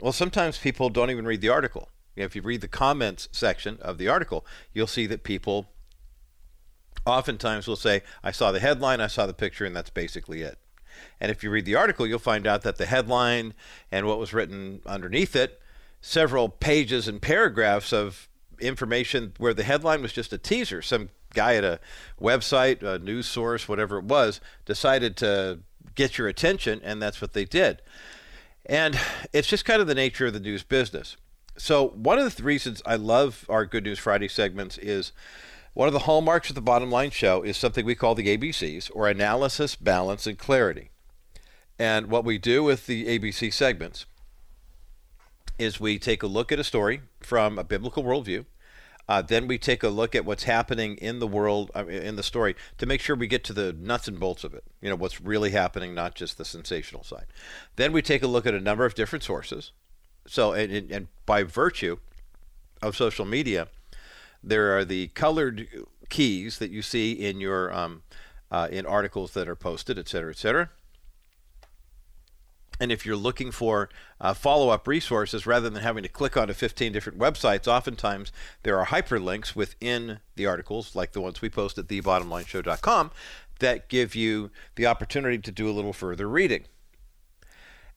[0.00, 1.90] Well, sometimes people don't even read the article.
[2.16, 5.68] If you read the comments section of the article, you'll see that people
[7.06, 10.58] oftentimes will say, I saw the headline, I saw the picture, and that's basically it.
[11.20, 13.54] And if you read the article, you'll find out that the headline
[13.90, 15.60] and what was written underneath it,
[16.00, 18.28] several pages and paragraphs of
[18.60, 20.82] information where the headline was just a teaser.
[20.82, 21.80] Some guy at a
[22.20, 25.60] website, a news source, whatever it was, decided to
[25.94, 27.82] get your attention, and that's what they did.
[28.66, 28.98] And
[29.32, 31.16] it's just kind of the nature of the news business.
[31.56, 35.12] So, one of the reasons I love our Good News Friday segments is
[35.74, 38.90] one of the hallmarks of the bottom line show is something we call the ABCs,
[38.94, 40.90] or analysis, balance, and clarity.
[41.78, 44.06] And what we do with the ABC segments
[45.58, 48.46] is we take a look at a story from a biblical worldview.
[49.08, 52.54] Uh, then we take a look at what's happening in the world, in the story,
[52.76, 54.64] to make sure we get to the nuts and bolts of it.
[54.82, 57.26] You know, what's really happening, not just the sensational side.
[57.76, 59.72] Then we take a look at a number of different sources.
[60.26, 61.98] So, and, and by virtue
[62.82, 63.68] of social media,
[64.42, 65.68] there are the colored
[66.08, 68.02] keys that you see in your um,
[68.50, 70.70] uh, in articles that are posted, et cetera, et cetera.
[72.80, 73.88] And if you're looking for
[74.20, 78.32] uh, follow up resources, rather than having to click onto 15 different websites, oftentimes
[78.62, 83.10] there are hyperlinks within the articles, like the ones we post at thebottomlineshow.com,
[83.58, 86.64] that give you the opportunity to do a little further reading.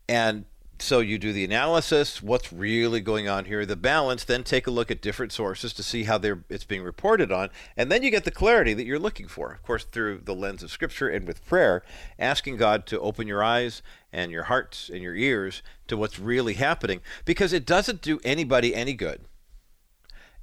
[0.09, 0.45] And
[0.81, 4.71] so you do the analysis, what's really going on here, the balance, then take a
[4.71, 8.11] look at different sources to see how they're it's being reported on, and then you
[8.11, 9.51] get the clarity that you're looking for.
[9.51, 11.83] Of course, through the lens of scripture and with prayer,
[12.19, 16.55] asking God to open your eyes and your hearts and your ears to what's really
[16.55, 19.25] happening because it doesn't do anybody any good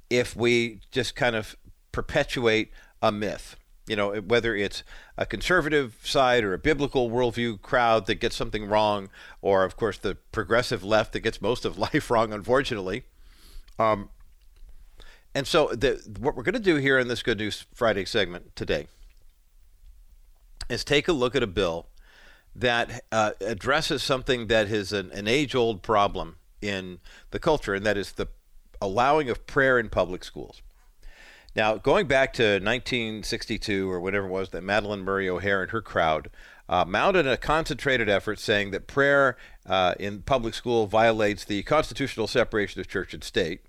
[0.09, 1.55] if we just kind of
[1.91, 2.71] perpetuate
[3.01, 3.55] a myth
[3.89, 4.83] you know, whether it's
[5.17, 9.09] a conservative side or a biblical worldview crowd that gets something wrong,
[9.41, 13.03] or of course the progressive left that gets most of life wrong, unfortunately.
[13.79, 14.09] Um,
[15.33, 18.55] and so, the, what we're going to do here in this Good News Friday segment
[18.55, 18.87] today
[20.69, 21.87] is take a look at a bill
[22.55, 26.99] that uh, addresses something that is an, an age old problem in
[27.31, 28.27] the culture, and that is the
[28.81, 30.61] allowing of prayer in public schools.
[31.55, 35.81] Now, going back to 1962 or whatever it was that Madalyn Murray O'Hair and her
[35.81, 36.29] crowd
[36.67, 39.35] uh, mounted a concentrated effort saying that prayer
[39.65, 43.61] uh, in public school violates the constitutional separation of church and state,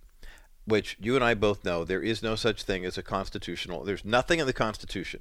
[0.66, 4.04] which you and I both know there is no such thing as a constitutional, there's
[4.04, 5.20] nothing in the Constitution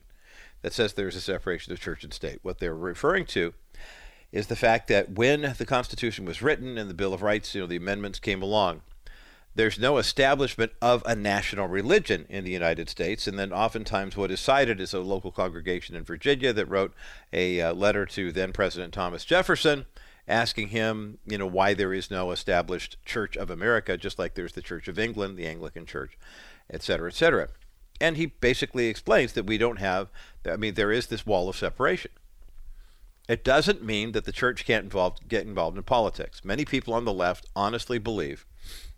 [0.62, 2.40] that says there's a separation of church and state.
[2.42, 3.54] What they're referring to
[4.34, 7.62] is the fact that when the Constitution was written and the Bill of Rights, you
[7.62, 8.82] know, the amendments came along,
[9.56, 13.28] there's no establishment of a national religion in the United States.
[13.28, 16.94] And then oftentimes what is cited is a local congregation in Virginia that wrote
[17.34, 19.86] a uh, letter to then President Thomas Jefferson
[20.28, 24.54] asking him, you know, why there is no established Church of America, just like there's
[24.54, 26.18] the Church of England, the Anglican Church,
[26.70, 27.50] et cetera, et cetera.
[28.00, 30.10] And he basically explains that we don't have,
[30.50, 32.12] I mean, there is this wall of separation.
[33.28, 36.46] It doesn't mean that the church can't involve, get involved in politics.
[36.46, 38.46] Many people on the left honestly believe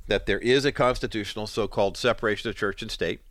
[0.08, 3.22] that there is a constitutional so called separation of church and state,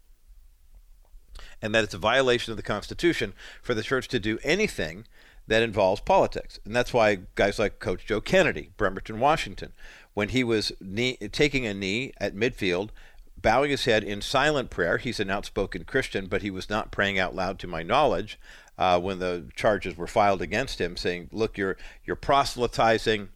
[1.62, 5.04] and that it's a violation of the Constitution for the church to do anything
[5.46, 6.58] that involves politics.
[6.64, 9.72] And that's why guys like Coach Joe Kennedy, Bremerton, Washington,
[10.14, 12.90] when he was knee, taking a knee at midfield,
[13.36, 17.18] bowing his head in silent prayer, he's an outspoken Christian, but he was not praying
[17.18, 18.38] out loud to my knowledge
[18.78, 23.28] uh, when the charges were filed against him, saying, look, you're, you're proselytizing,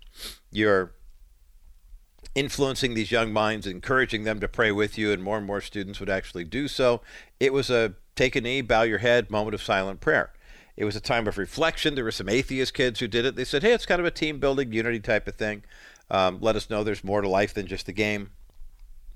[0.50, 0.92] you're
[2.34, 6.00] influencing these young minds, encouraging them to pray with you, and more and more students
[6.00, 7.00] would actually do so.
[7.40, 10.32] It was a take a knee, bow your head moment of silent prayer.
[10.76, 11.94] It was a time of reflection.
[11.94, 13.36] There were some atheist kids who did it.
[13.36, 15.64] They said, hey, it's kind of a team building, unity type of thing.
[16.10, 18.30] Um, let us know there's more to life than just the game.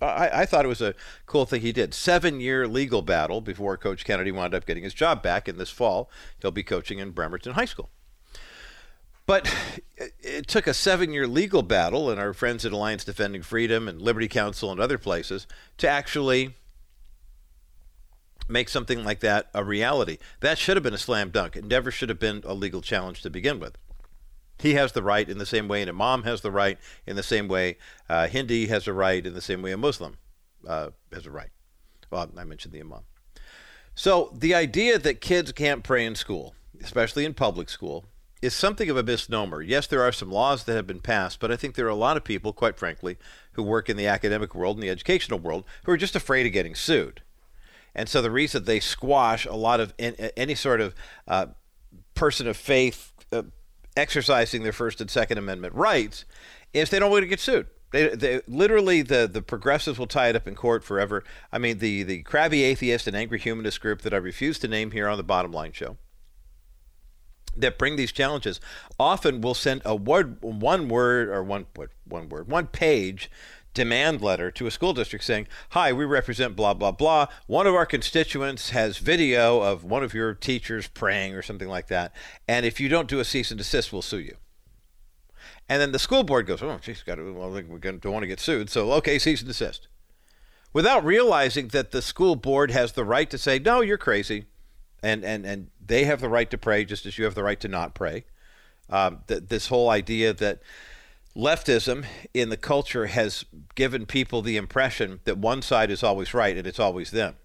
[0.00, 0.94] I, I, thought it was a
[1.26, 1.92] cool thing he did.
[1.92, 5.48] Seven year legal battle before Coach Kennedy wound up getting his job back.
[5.48, 6.08] And this fall,
[6.40, 7.90] he'll be coaching in Bremerton High School.
[9.28, 9.54] But
[10.20, 14.00] it took a seven year legal battle and our friends at Alliance Defending Freedom and
[14.00, 16.54] Liberty Counsel and other places to actually
[18.48, 20.16] make something like that a reality.
[20.40, 21.56] That should have been a slam dunk.
[21.56, 23.76] It never should have been a legal challenge to begin with.
[24.60, 27.22] He has the right in the same way an imam has the right, in the
[27.22, 27.76] same way
[28.08, 30.16] uh, Hindi has a right, in the same way a Muslim
[30.66, 31.50] uh, has a right.
[32.10, 33.02] Well, I mentioned the imam.
[33.94, 38.06] So the idea that kids can't pray in school, especially in public school,
[38.40, 39.62] is something of a misnomer.
[39.62, 41.94] Yes, there are some laws that have been passed, but I think there are a
[41.94, 43.16] lot of people, quite frankly,
[43.52, 46.52] who work in the academic world and the educational world who are just afraid of
[46.52, 47.22] getting sued.
[47.94, 50.94] And so the reason they squash a lot of any sort of
[51.26, 51.46] uh,
[52.14, 53.42] person of faith uh,
[53.96, 56.24] exercising their First and Second Amendment rights
[56.72, 57.66] is they don't want to get sued.
[57.90, 61.24] They, they, literally the, the progressives will tie it up in court forever.
[61.50, 64.92] I mean, the, the crabby atheist and angry humanist group that I refuse to name
[64.92, 65.96] here on the Bottom Line Show
[67.60, 68.60] that bring these challenges
[68.98, 71.66] often will send a word, one word or one
[72.04, 73.30] one word, one page
[73.74, 77.26] demand letter to a school district saying, "Hi, we represent blah blah blah.
[77.46, 81.88] One of our constituents has video of one of your teachers praying or something like
[81.88, 82.12] that,
[82.48, 84.36] and if you don't do a cease and desist, we'll sue you."
[85.68, 88.26] And then the school board goes, "Oh, geez, got to, well, going to want to
[88.26, 89.88] get sued, so okay, cease and desist."
[90.72, 94.46] Without realizing that the school board has the right to say, "No, you're crazy."
[95.02, 97.58] and and and they have the right to pray just as you have the right
[97.60, 98.24] to not pray.
[98.88, 100.60] Um, th- this whole idea that
[101.36, 106.56] leftism in the culture has given people the impression that one side is always right
[106.56, 107.36] and it's always them.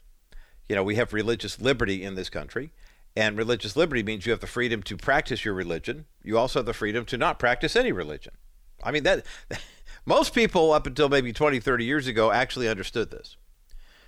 [0.70, 2.72] You know, we have religious liberty in this country,
[3.16, 6.06] and religious liberty means you have the freedom to practice your religion.
[6.24, 8.34] You also have the freedom to not practice any religion.
[8.82, 9.26] I mean that
[10.06, 13.38] most people up until maybe 20, 30 years ago actually understood this.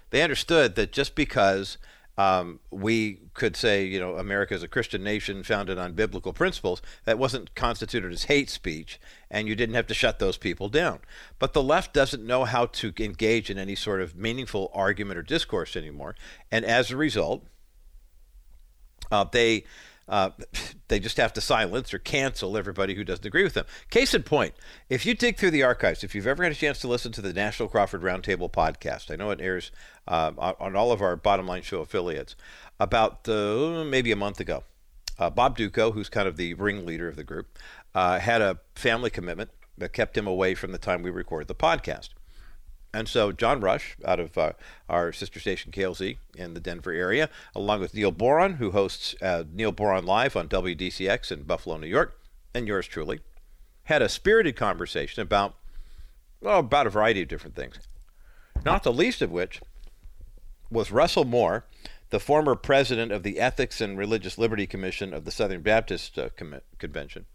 [0.09, 1.77] They understood that just because
[2.17, 6.81] um, we could say, you know, America is a Christian nation founded on biblical principles.
[7.03, 8.99] That wasn't constituted as hate speech,
[9.29, 10.99] and you didn't have to shut those people down.
[11.39, 15.23] But the left doesn't know how to engage in any sort of meaningful argument or
[15.23, 16.15] discourse anymore,
[16.51, 17.43] and as a result,
[19.11, 19.65] uh, they
[20.07, 20.31] uh,
[20.87, 23.65] they just have to silence or cancel everybody who doesn't agree with them.
[23.89, 24.53] Case in point,
[24.89, 27.21] if you dig through the archives, if you've ever had a chance to listen to
[27.21, 29.71] the National Crawford Roundtable podcast, I know it airs
[30.07, 32.35] uh, on all of our Bottom Line Show affiliates,
[32.79, 34.63] about uh, maybe a month ago.
[35.17, 37.57] Uh, Bob Dutko, who's kind of the ringleader of the group,
[37.93, 41.55] uh, had a family commitment that kept him away from the time we recorded the
[41.55, 42.09] podcast.
[42.95, 44.53] And so John Rush, out of uh,
[44.87, 49.43] our sister station KLZ in the Denver area, along with Neil Boron, who hosts uh,
[49.51, 52.17] Neil Boron Live on WDCX in Buffalo, New York,
[52.53, 53.19] and yours truly,
[53.83, 55.55] had a spirited conversation about,
[56.39, 57.79] well, about a variety of different things.
[58.63, 59.59] Not the least of which
[60.71, 61.65] was Russell Moore,
[62.11, 66.29] the former president of the Ethics and Religious Liberty Commission of the Southern Baptist uh,
[66.37, 67.25] Com- Convention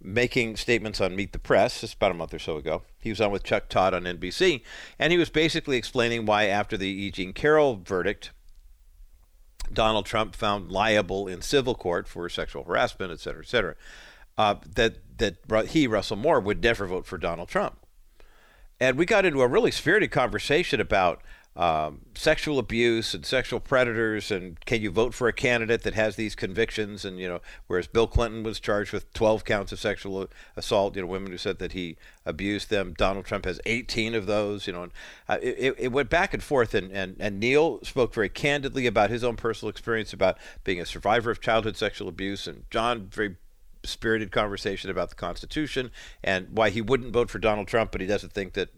[0.00, 2.82] making statements on Meet the Press just about a month or so ago.
[3.00, 4.62] He was on with Chuck Todd on NBC,
[4.98, 7.10] and he was basically explaining why, after the E.
[7.10, 8.30] Jean Carroll verdict,
[9.72, 13.74] Donald Trump found liable in civil court for sexual harassment, et cetera, et cetera,
[14.36, 17.78] uh, that that he, Russell Moore, would never vote for Donald Trump.
[18.80, 21.22] and we got into a really spirited conversation about
[21.56, 26.16] um, sexual abuse and sexual predators and can you vote for a candidate that has
[26.16, 27.04] these convictions?
[27.04, 31.02] And you know whereas bill clinton was charged with 12 counts of sexual assault you
[31.02, 31.96] know women who said that he
[32.26, 32.94] abused them.
[32.96, 34.92] Donald trump has 18 of those you know and,
[35.28, 39.10] uh, it, it went back and forth and, and, and neil spoke very candidly about
[39.10, 43.36] his own personal experience about being a survivor of childhood sexual abuse and john very
[43.84, 45.90] spirited conversation about the constitution
[46.22, 48.70] and why he wouldn't vote for donald trump but he doesn't think that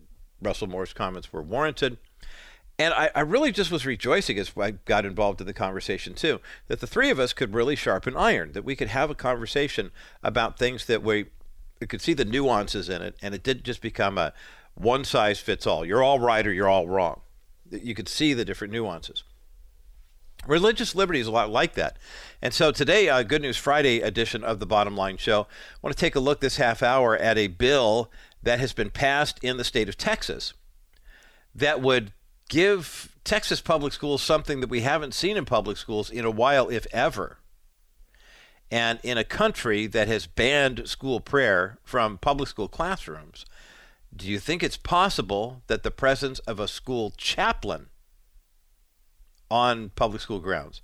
[0.43, 1.97] russell moore's comments were warranted
[2.79, 6.41] and I, I, really just was rejoicing as I got involved in the conversation too,
[6.69, 9.91] that the three of us could really sharpen iron, that we could have a conversation
[10.23, 11.27] about things that we,
[11.81, 14.33] we could see the nuances in it, and it didn't just become a
[14.75, 15.85] one size fits all.
[15.85, 17.21] You're all right or you're all wrong.
[17.71, 19.25] You could see the different nuances.
[20.47, 21.97] Religious liberty is a lot like that.
[22.41, 25.97] And so today, uh, Good News Friday edition of the Bottom Line Show, I want
[25.97, 28.11] to take a look this half hour at a bill
[28.43, 30.53] that has been passed in the state of Texas
[31.55, 32.13] that would
[32.49, 36.69] give Texas public schools something that we haven't seen in public schools in a while,
[36.69, 37.39] if ever.
[38.71, 43.45] And in a country that has banned school prayer from public school classrooms,
[44.15, 47.87] do you think it's possible that the presence of a school chaplain
[49.51, 50.83] on public school grounds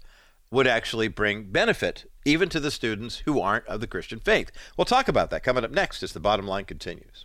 [0.51, 4.53] would actually bring benefit even to the students who aren't of the Christian faith?
[4.77, 7.25] We'll talk about that coming up next as the bottom line continues.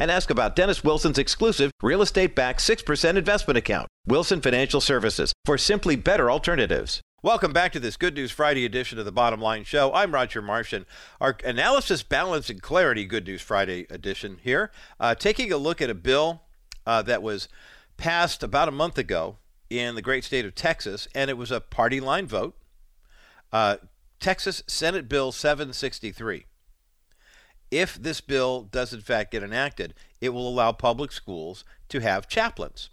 [0.00, 3.86] and ask about Dennis Wilson's exclusive real estate backed 6% investment account.
[4.06, 7.02] Wilson Financial Services for simply better alternatives.
[7.22, 9.92] Welcome back to this Good News Friday edition of the Bottom Line Show.
[9.92, 10.72] I'm Roger Marsh.
[11.20, 15.90] Our analysis, balance, and clarity Good News Friday edition here, uh, taking a look at
[15.90, 16.44] a bill
[16.86, 17.46] uh, that was
[17.98, 19.36] passed about a month ago
[19.68, 22.56] in the great state of Texas, and it was a party line vote.
[23.52, 23.76] Uh,
[24.18, 26.46] Texas Senate Bill 763.
[27.70, 32.28] If this bill does in fact get enacted, it will allow public schools to have
[32.28, 32.90] chaplains.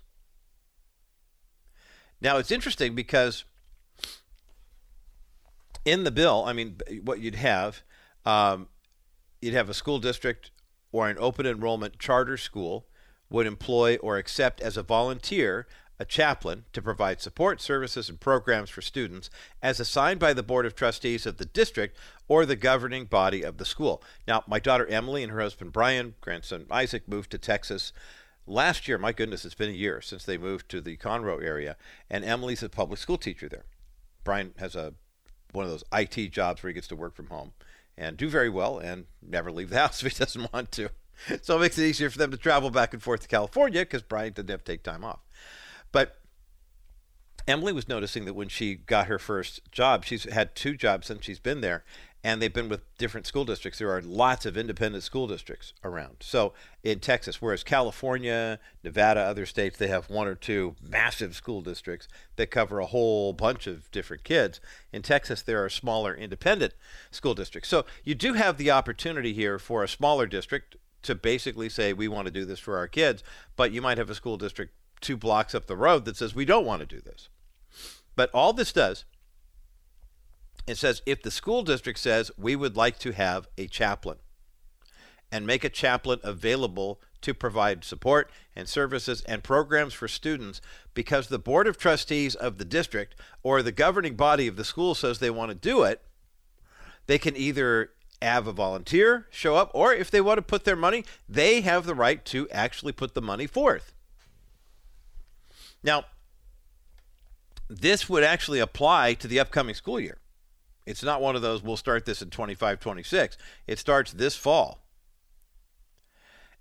[2.21, 3.43] Now, it's interesting because
[5.85, 7.81] in the bill, I mean, what you'd have,
[8.25, 8.67] um,
[9.41, 10.51] you'd have a school district
[10.91, 12.87] or an open enrollment charter school
[13.29, 15.67] would employ or accept as a volunteer
[15.99, 19.29] a chaplain to provide support services and programs for students
[19.61, 21.97] as assigned by the Board of Trustees of the district
[22.27, 24.01] or the governing body of the school.
[24.27, 27.93] Now, my daughter Emily and her husband Brian, grandson Isaac, moved to Texas
[28.45, 28.97] last year.
[28.97, 31.77] My goodness, it's been a year since they moved to the Conroe area,
[32.09, 33.65] and Emily's a public school teacher there.
[34.23, 34.93] Brian has a
[35.53, 37.53] one of those IT jobs where he gets to work from home
[37.97, 40.89] and do very well and never leave the house if he doesn't want to.
[41.41, 44.03] So it makes it easier for them to travel back and forth to California because
[44.03, 45.19] Brian didn't have to take time off.
[45.91, 46.17] But
[47.47, 51.23] Emily was noticing that when she got her first job, she's had two jobs since
[51.25, 51.85] she's been there,
[52.27, 53.79] and they've been with different school districts.
[53.79, 56.17] There are lots of independent school districts around.
[56.19, 56.51] So
[56.83, 62.09] in Texas, whereas California, Nevada, other states, they have one or two massive school districts
[62.35, 64.59] that cover a whole bunch of different kids.
[64.91, 66.73] In Texas, there are smaller independent
[67.11, 67.69] school districts.
[67.69, 72.09] So you do have the opportunity here for a smaller district to basically say, we
[72.09, 73.23] want to do this for our kids,
[73.55, 76.43] but you might have a school district two blocks up the road that says we
[76.43, 77.29] don't want to do this.
[78.17, 79.05] But all this does,
[80.67, 84.17] it says if the school district says we would like to have a chaplain
[85.31, 90.61] and make a chaplain available to provide support and services and programs for students
[90.93, 94.93] because the board of trustees of the district or the governing body of the school
[94.93, 96.01] says they want to do it,
[97.07, 97.91] they can either
[98.21, 101.85] have a volunteer show up or if they want to put their money, they have
[101.85, 103.93] the right to actually put the money forth.
[105.83, 106.05] Now,
[107.69, 110.19] this would actually apply to the upcoming school year.
[110.87, 113.37] It's not one of those, we'll start this in 25 26.
[113.67, 114.79] It starts this fall.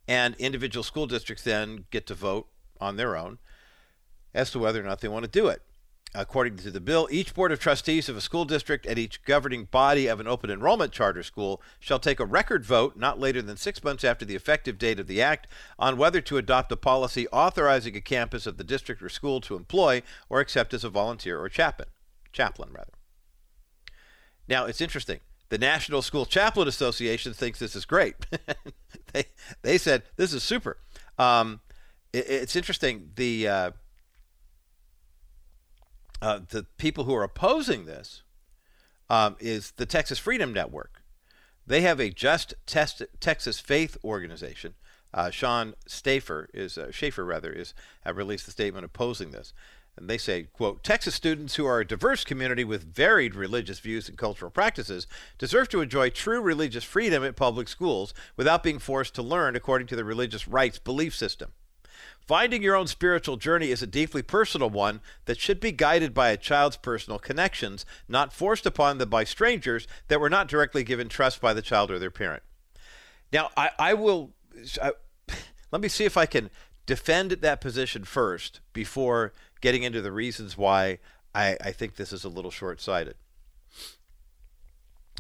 [0.09, 2.49] And individual school districts then get to vote
[2.81, 3.39] on their own
[4.35, 5.63] as to whether or not they want to do it.
[6.13, 9.67] According to the bill, each board of trustees of a school district and each governing
[9.67, 13.57] body of an open enrollment charter school shall take a record vote not later than
[13.57, 15.47] six months after the effective date of the act
[15.79, 19.55] on whether to adopt a policy authorizing a campus of the district or school to
[19.55, 21.89] employ or accept as a volunteer or chaplain.
[22.33, 22.96] Chaplain, rather.
[24.49, 25.21] Now, it's interesting.
[25.49, 28.15] The National School Chaplain Association thinks this is great.
[29.13, 29.25] they,
[29.63, 30.79] they said this is super.
[31.19, 31.61] Um,
[32.13, 33.11] it, it's interesting.
[33.15, 33.71] The uh,
[36.21, 38.23] uh, the people who are opposing this
[39.09, 41.03] um, is the Texas Freedom Network.
[41.67, 44.75] They have a Just Test, Texas Faith organization.
[45.13, 47.75] Uh, Sean Stafer is uh, Schaefer rather is
[48.05, 49.53] have released a statement opposing this,
[49.97, 54.09] and they say, "quote Texas students who are a diverse community with varied religious views
[54.09, 55.07] and cultural practices
[55.39, 59.87] deserve to enjoy true religious freedom at public schools without being forced to learn according
[59.87, 61.53] to the religious rights belief system."
[62.27, 66.31] Finding your own spiritual journey is a deeply personal one that should be guided by
[66.31, 71.09] a child's personal connections, not forced upon them by strangers that were not directly given
[71.09, 72.43] trust by the child or their parent.
[73.33, 74.35] Now, I, I will
[74.83, 74.93] I,
[75.71, 76.51] let me see if I can
[76.85, 79.33] defend that position first before
[79.67, 80.97] getting into the reasons why
[81.35, 83.17] I, I think this is a little short sighted.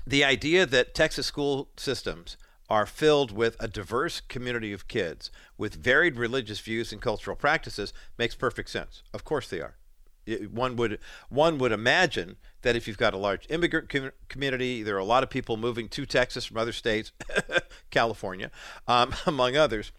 [0.06, 2.36] The idea that Texas school systems
[2.70, 7.92] are filled with a diverse community of kids with varied religious views and cultural practices
[8.18, 9.02] makes perfect sense.
[9.12, 9.78] Of course they are.
[10.26, 14.84] It, one would one would imagine that if you've got a large immigrant com- community,
[14.84, 17.10] there are a lot of people moving to Texas from other states,
[17.90, 18.52] California,
[18.86, 19.90] um, among others,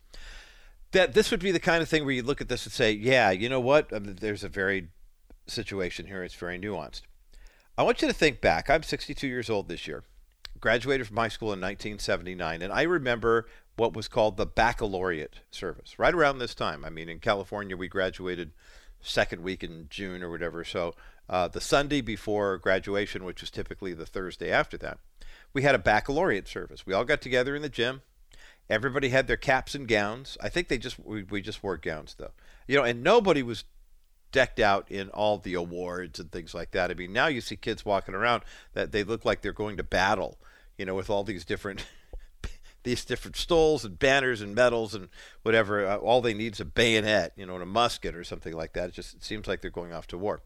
[0.98, 2.92] that this would be the kind of thing where you look at this and say,
[2.92, 3.94] yeah, you know what?
[3.94, 4.90] I mean, there's a varied
[5.46, 6.24] situation here.
[6.24, 7.02] It's very nuanced.
[7.78, 8.68] I want you to think back.
[8.68, 10.04] I'm 62 years old this year
[10.60, 16.00] graduated from high school in 1979, and I remember what was called the baccalaureate service
[16.00, 16.84] right around this time.
[16.84, 18.54] I mean, in California, we graduated
[19.00, 20.64] second week in June or whatever.
[20.64, 20.96] So
[21.30, 24.98] uh, the Sunday before graduation, which was typically the Thursday after that,
[25.54, 26.88] we had a baccalaureate service.
[26.88, 28.02] We all got together in the gym.
[28.70, 30.38] Everybody had their caps and gowns.
[30.42, 32.32] I think they just we, we just wore gowns though.
[32.68, 33.64] You know, and nobody was
[34.32, 36.92] decked out in all the awards and things like that.
[36.92, 39.84] I mean, now you see kids walking around that they look like they're going to
[39.84, 40.38] battle,
[40.78, 41.86] you know, with all these different
[42.84, 45.08] these different stoles and banners and medals and
[45.44, 45.88] whatever.
[45.88, 48.74] Uh, all they need is a bayonet, you know, and a musket or something like
[48.74, 48.90] that.
[48.90, 50.42] It just it seems like they're going off to war.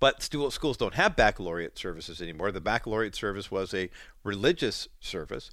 [0.00, 2.52] But schools don't have baccalaureate services anymore.
[2.52, 3.90] The baccalaureate service was a
[4.22, 5.50] religious service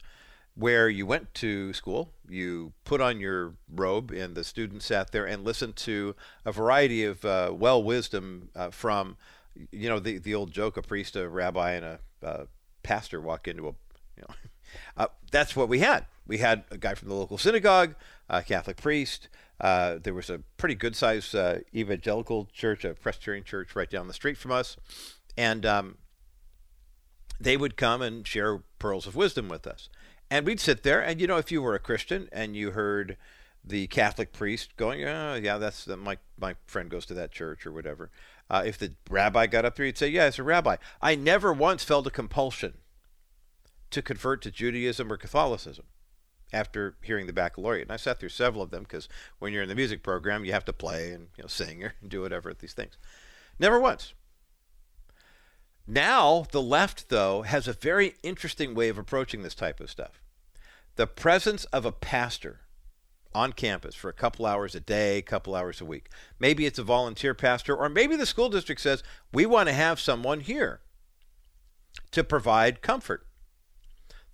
[0.56, 5.26] where you went to school, you put on your robe, and the students sat there
[5.26, 6.16] and listened to
[6.46, 9.18] a variety of uh, well wisdom uh, from,
[9.72, 12.46] you know, the the old joke: a priest, a rabbi, and a uh,
[12.84, 13.74] pastor walk into a,
[14.18, 14.36] you know,
[14.98, 16.06] uh, that's what we had.
[16.26, 17.96] We had a guy from the local synagogue,
[18.30, 19.28] a Catholic priest.
[19.60, 24.08] Uh, there was a pretty good sized uh, evangelical church, a Presbyterian church right down
[24.08, 24.78] the street from us,
[25.38, 25.98] and um,
[27.40, 29.90] they would come and share pearls of wisdom with us.
[30.36, 33.16] And we'd sit there, and you know, if you were a Christian and you heard
[33.64, 37.66] the Catholic priest going, "Oh, yeah, that's the, my my friend goes to that church
[37.66, 38.12] or whatever,"
[38.50, 41.54] uh, if the rabbi got up there, he'd say, "Yeah, it's a rabbi." I never
[41.54, 42.80] once felt a compulsion
[43.92, 45.86] to convert to Judaism or Catholicism
[46.52, 47.84] after hearing the baccalaureate.
[47.84, 49.08] And I sat through several of them because
[49.40, 51.94] when you're in the music program, you have to play and you know sing or
[52.06, 52.98] do whatever at these things.
[53.58, 54.14] Never once.
[55.88, 60.20] Now, the left, though, has a very interesting way of approaching this type of stuff.
[60.96, 62.62] The presence of a pastor
[63.34, 66.10] on campus for a couple hours a day, a couple hours a week.
[66.40, 69.04] Maybe it's a volunteer pastor, or maybe the school district says,
[69.34, 70.80] we want to have someone here
[72.12, 73.28] to provide comfort.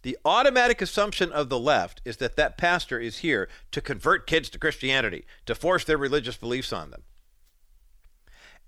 [0.04, 4.50] The automatic assumption of the left is that that pastor is here to convert kids
[4.50, 7.04] to Christianity, to force their religious beliefs on them.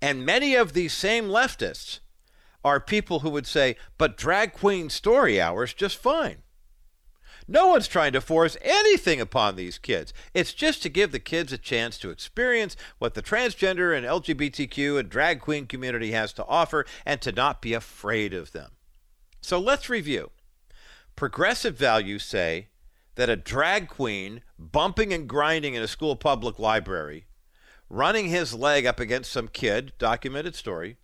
[0.00, 2.00] And many of these same leftists
[2.64, 6.43] are people who would say, but drag queen story hours just fine.
[7.46, 10.12] No one's trying to force anything upon these kids.
[10.32, 14.98] It's just to give the kids a chance to experience what the transgender and LGBTQ
[14.98, 18.72] and drag queen community has to offer and to not be afraid of them.
[19.42, 20.30] So let's review.
[21.16, 22.68] Progressive values say
[23.16, 27.26] that a drag queen bumping and grinding in a school public library,
[27.90, 30.96] running his leg up against some kid, documented story,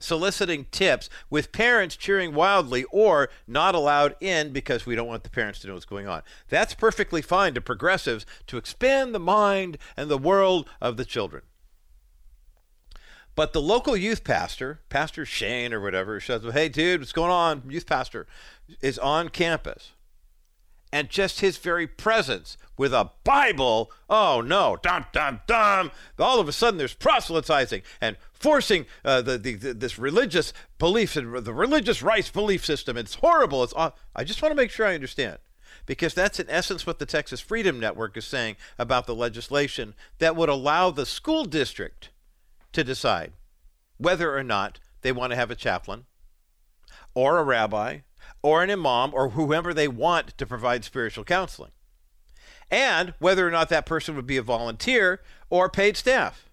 [0.00, 5.30] soliciting tips with parents cheering wildly or not allowed in because we don't want the
[5.30, 6.22] parents to know what's going on.
[6.48, 11.42] That's perfectly fine to progressives to expand the mind and the world of the children.
[13.36, 17.62] But the local youth pastor, Pastor Shane or whatever, says, Hey, dude, what's going on?
[17.68, 18.26] Youth pastor
[18.80, 19.92] is on campus
[20.92, 25.90] and just his very presence with a Bible, oh no, dum dum dum!
[26.18, 31.14] All of a sudden, there's proselytizing and forcing uh, the, the, the, this religious belief
[31.16, 32.96] and the religious rights belief system.
[32.96, 33.62] It's horrible.
[33.62, 35.38] It's I just want to make sure I understand
[35.86, 40.36] because that's in essence what the Texas Freedom Network is saying about the legislation that
[40.36, 42.10] would allow the school district
[42.72, 43.32] to decide
[43.98, 46.06] whether or not they want to have a chaplain
[47.14, 47.98] or a rabbi
[48.42, 51.72] or an imam or whoever they want to provide spiritual counseling.
[52.70, 56.48] And whether or not that person would be a volunteer or paid staff.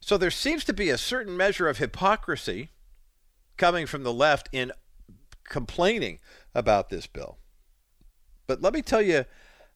[0.00, 2.70] So there seems to be a certain measure of hypocrisy
[3.56, 4.72] coming from the left in
[5.44, 6.18] complaining
[6.54, 7.38] about this bill.
[8.46, 9.24] But let me tell you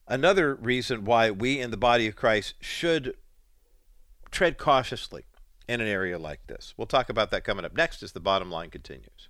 [0.07, 3.15] another reason why we in the body of Christ should
[4.29, 5.23] tread cautiously
[5.67, 6.73] in an area like this.
[6.77, 9.29] We'll talk about that coming up next as the bottom line continues.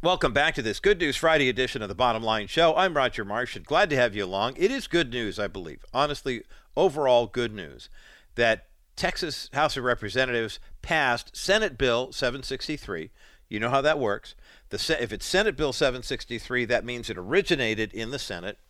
[0.00, 2.72] Welcome back to this Good News Friday edition of the Bottom Line Show.
[2.76, 4.54] I'm Roger Marsh, and glad to have you along.
[4.56, 5.84] It is good news, I believe.
[5.92, 6.44] Honestly,
[6.76, 7.90] overall good news
[8.36, 13.10] that Texas House of Representatives passed Senate Bill 763.
[13.48, 14.36] You know how that works.
[14.68, 18.60] The, if it's Senate Bill 763, that means it originated in the Senate.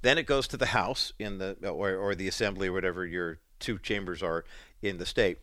[0.00, 3.40] Then it goes to the House in the or, or the Assembly or whatever your
[3.58, 4.42] two chambers are
[4.80, 5.36] in the state.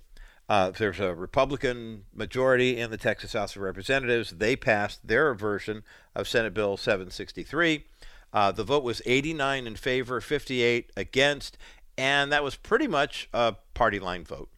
[0.47, 4.31] Uh, there's a Republican majority in the Texas House of Representatives.
[4.31, 5.83] They passed their version
[6.15, 7.85] of Senate Bill 763.
[8.31, 11.57] Uh, the vote was 89 in favor, 58 against,
[11.97, 14.49] and that was pretty much a party line vote.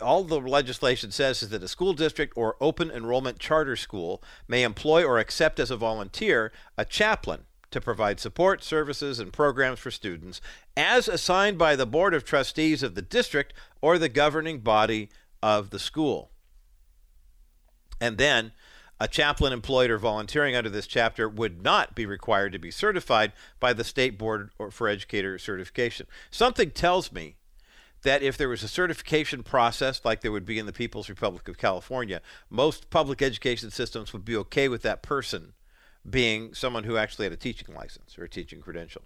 [0.00, 4.62] All the legislation says is that a school district or open enrollment charter school may
[4.62, 7.44] employ or accept as a volunteer a chaplain
[7.74, 10.40] to provide support, services, and programs for students
[10.76, 13.52] as assigned by the Board of Trustees of the district
[13.82, 15.10] or the governing body
[15.42, 16.30] of the school.
[18.00, 18.52] And then,
[19.00, 23.32] a chaplain employed or volunteering under this chapter would not be required to be certified
[23.58, 26.06] by the State Board for Educator Certification.
[26.30, 27.34] Something tells me
[28.02, 31.48] that if there was a certification process like there would be in the People's Republic
[31.48, 35.54] of California, most public education systems would be okay with that person
[36.08, 39.02] being someone who actually had a teaching license or a teaching credential.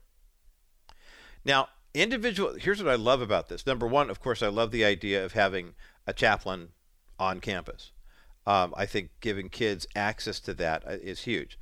[1.44, 3.66] Now, individual, here's what I love about this.
[3.66, 5.74] Number one, of course, I love the idea of having
[6.06, 6.70] a chaplain
[7.18, 7.92] on campus.
[8.46, 11.58] Um, I think giving kids access to that uh, huge.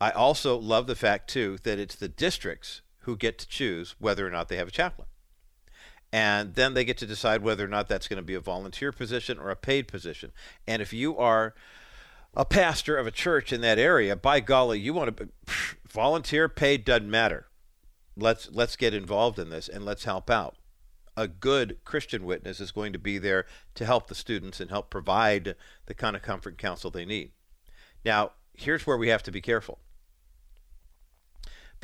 [0.00, 4.26] I also love the fact, too, that it's the districts who get to choose whether
[4.26, 5.08] or not they have a chaplain.
[6.12, 8.92] And then they get to decide whether or not that's going to be a volunteer
[8.92, 10.32] position or a paid position.
[10.66, 11.54] And if you are
[12.36, 15.28] a pastor of a church in that area, by golly, you want to
[15.88, 17.46] volunteer, paid, doesn't matter.
[18.16, 20.56] Let's let's get involved in this and let's help out.
[21.16, 24.90] A good Christian witness is going to be there to help the students and help
[24.90, 25.54] provide
[25.86, 27.32] the kind of comfort and counsel they need.
[28.04, 29.78] Now, here's where we have to be careful.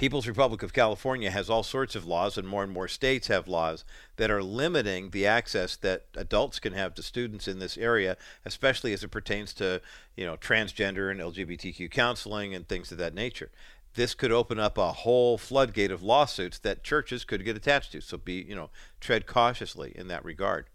[0.00, 3.46] People's Republic of California has all sorts of laws, and more and more states have
[3.46, 3.84] laws
[4.16, 8.16] that are limiting the access that adults can have to students in this area,
[8.46, 9.82] especially as it pertains to,
[10.16, 13.50] you know, transgender and LGBTQ counseling and things of that nature.
[13.92, 18.00] This could open up a whole floodgate of lawsuits that churches could get attached to.
[18.00, 18.70] So be, you know,
[19.00, 20.70] tread cautiously in that regard.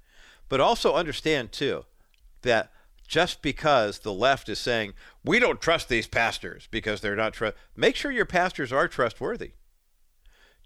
[0.49, 1.85] But also understand too
[2.43, 2.71] that
[3.05, 7.55] just because the left is saying we don't trust these pastors because they're not trust
[7.75, 9.51] make sure your pastors are trustworthy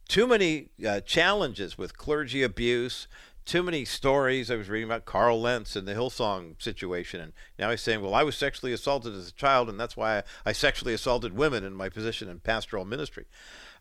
[0.07, 3.07] too many uh, challenges with clergy abuse
[3.49, 4.51] too many stories.
[4.51, 8.13] I was reading about Carl Lentz and the Hillsong situation, and now he's saying, "Well,
[8.13, 11.63] I was sexually assaulted as a child, and that's why I, I sexually assaulted women
[11.63, 13.25] in my position in pastoral ministry."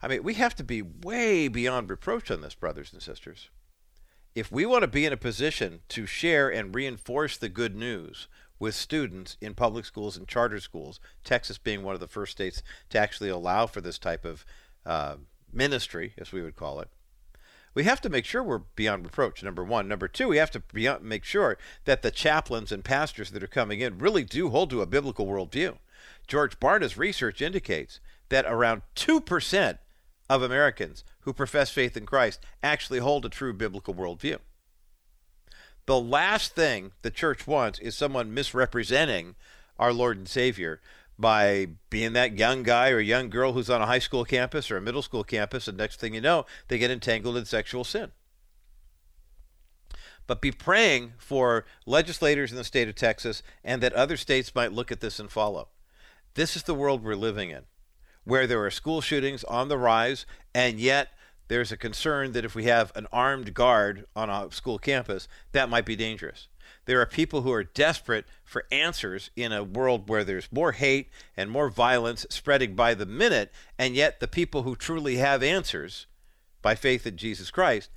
[0.00, 3.50] I mean, we have to be way beyond reproach on this, brothers and sisters.
[4.34, 8.26] If we want to be in a position to share and reinforce the good news
[8.58, 12.62] with students in public schools and charter schools, Texas being one of the first states
[12.90, 14.44] to actually allow for this type of
[14.84, 15.16] uh,
[15.52, 16.88] ministry, as we would call it,
[17.74, 19.42] we have to make sure we're beyond reproach.
[19.42, 19.86] Number one.
[19.86, 23.46] Number two, we have to beyond, make sure that the chaplains and pastors that are
[23.46, 25.78] coming in really do hold to a biblical worldview.
[26.26, 29.78] George Barna's research indicates that around 2%
[30.28, 34.38] of Americans who profess faith in Christ actually hold a true biblical worldview.
[35.88, 39.36] The last thing the church wants is someone misrepresenting
[39.78, 40.82] our Lord and Savior
[41.18, 44.76] by being that young guy or young girl who's on a high school campus or
[44.76, 48.12] a middle school campus, and next thing you know, they get entangled in sexual sin.
[50.26, 54.74] But be praying for legislators in the state of Texas and that other states might
[54.74, 55.68] look at this and follow.
[56.34, 57.62] This is the world we're living in,
[58.24, 61.08] where there are school shootings on the rise, and yet
[61.48, 65.68] there's a concern that if we have an armed guard on a school campus, that
[65.68, 66.48] might be dangerous.
[66.84, 71.10] There are people who are desperate for answers in a world where there's more hate
[71.36, 76.06] and more violence spreading by the minute, and yet the people who truly have answers
[76.62, 77.90] by faith in Jesus Christ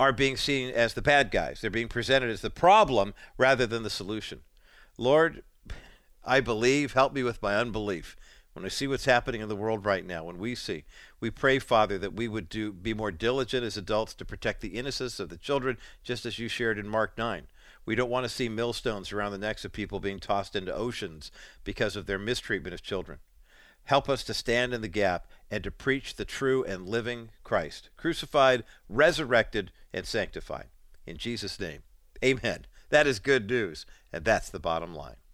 [0.00, 1.60] are being seen as the bad guys.
[1.60, 4.40] They're being presented as the problem rather than the solution.
[4.98, 5.42] Lord,
[6.24, 8.16] I believe, help me with my unbelief.
[8.54, 10.84] When I see what's happening in the world right now, when we see,
[11.18, 14.76] we pray, Father, that we would do be more diligent as adults to protect the
[14.78, 17.48] innocence of the children, just as you shared in Mark 9.
[17.84, 21.32] We don't want to see millstones around the necks of people being tossed into oceans
[21.64, 23.18] because of their mistreatment of children.
[23.86, 27.90] Help us to stand in the gap and to preach the true and living Christ,
[27.96, 30.66] crucified, resurrected, and sanctified.
[31.06, 31.82] In Jesus' name,
[32.24, 32.66] amen.
[32.90, 35.16] That is good news, and that's the bottom line.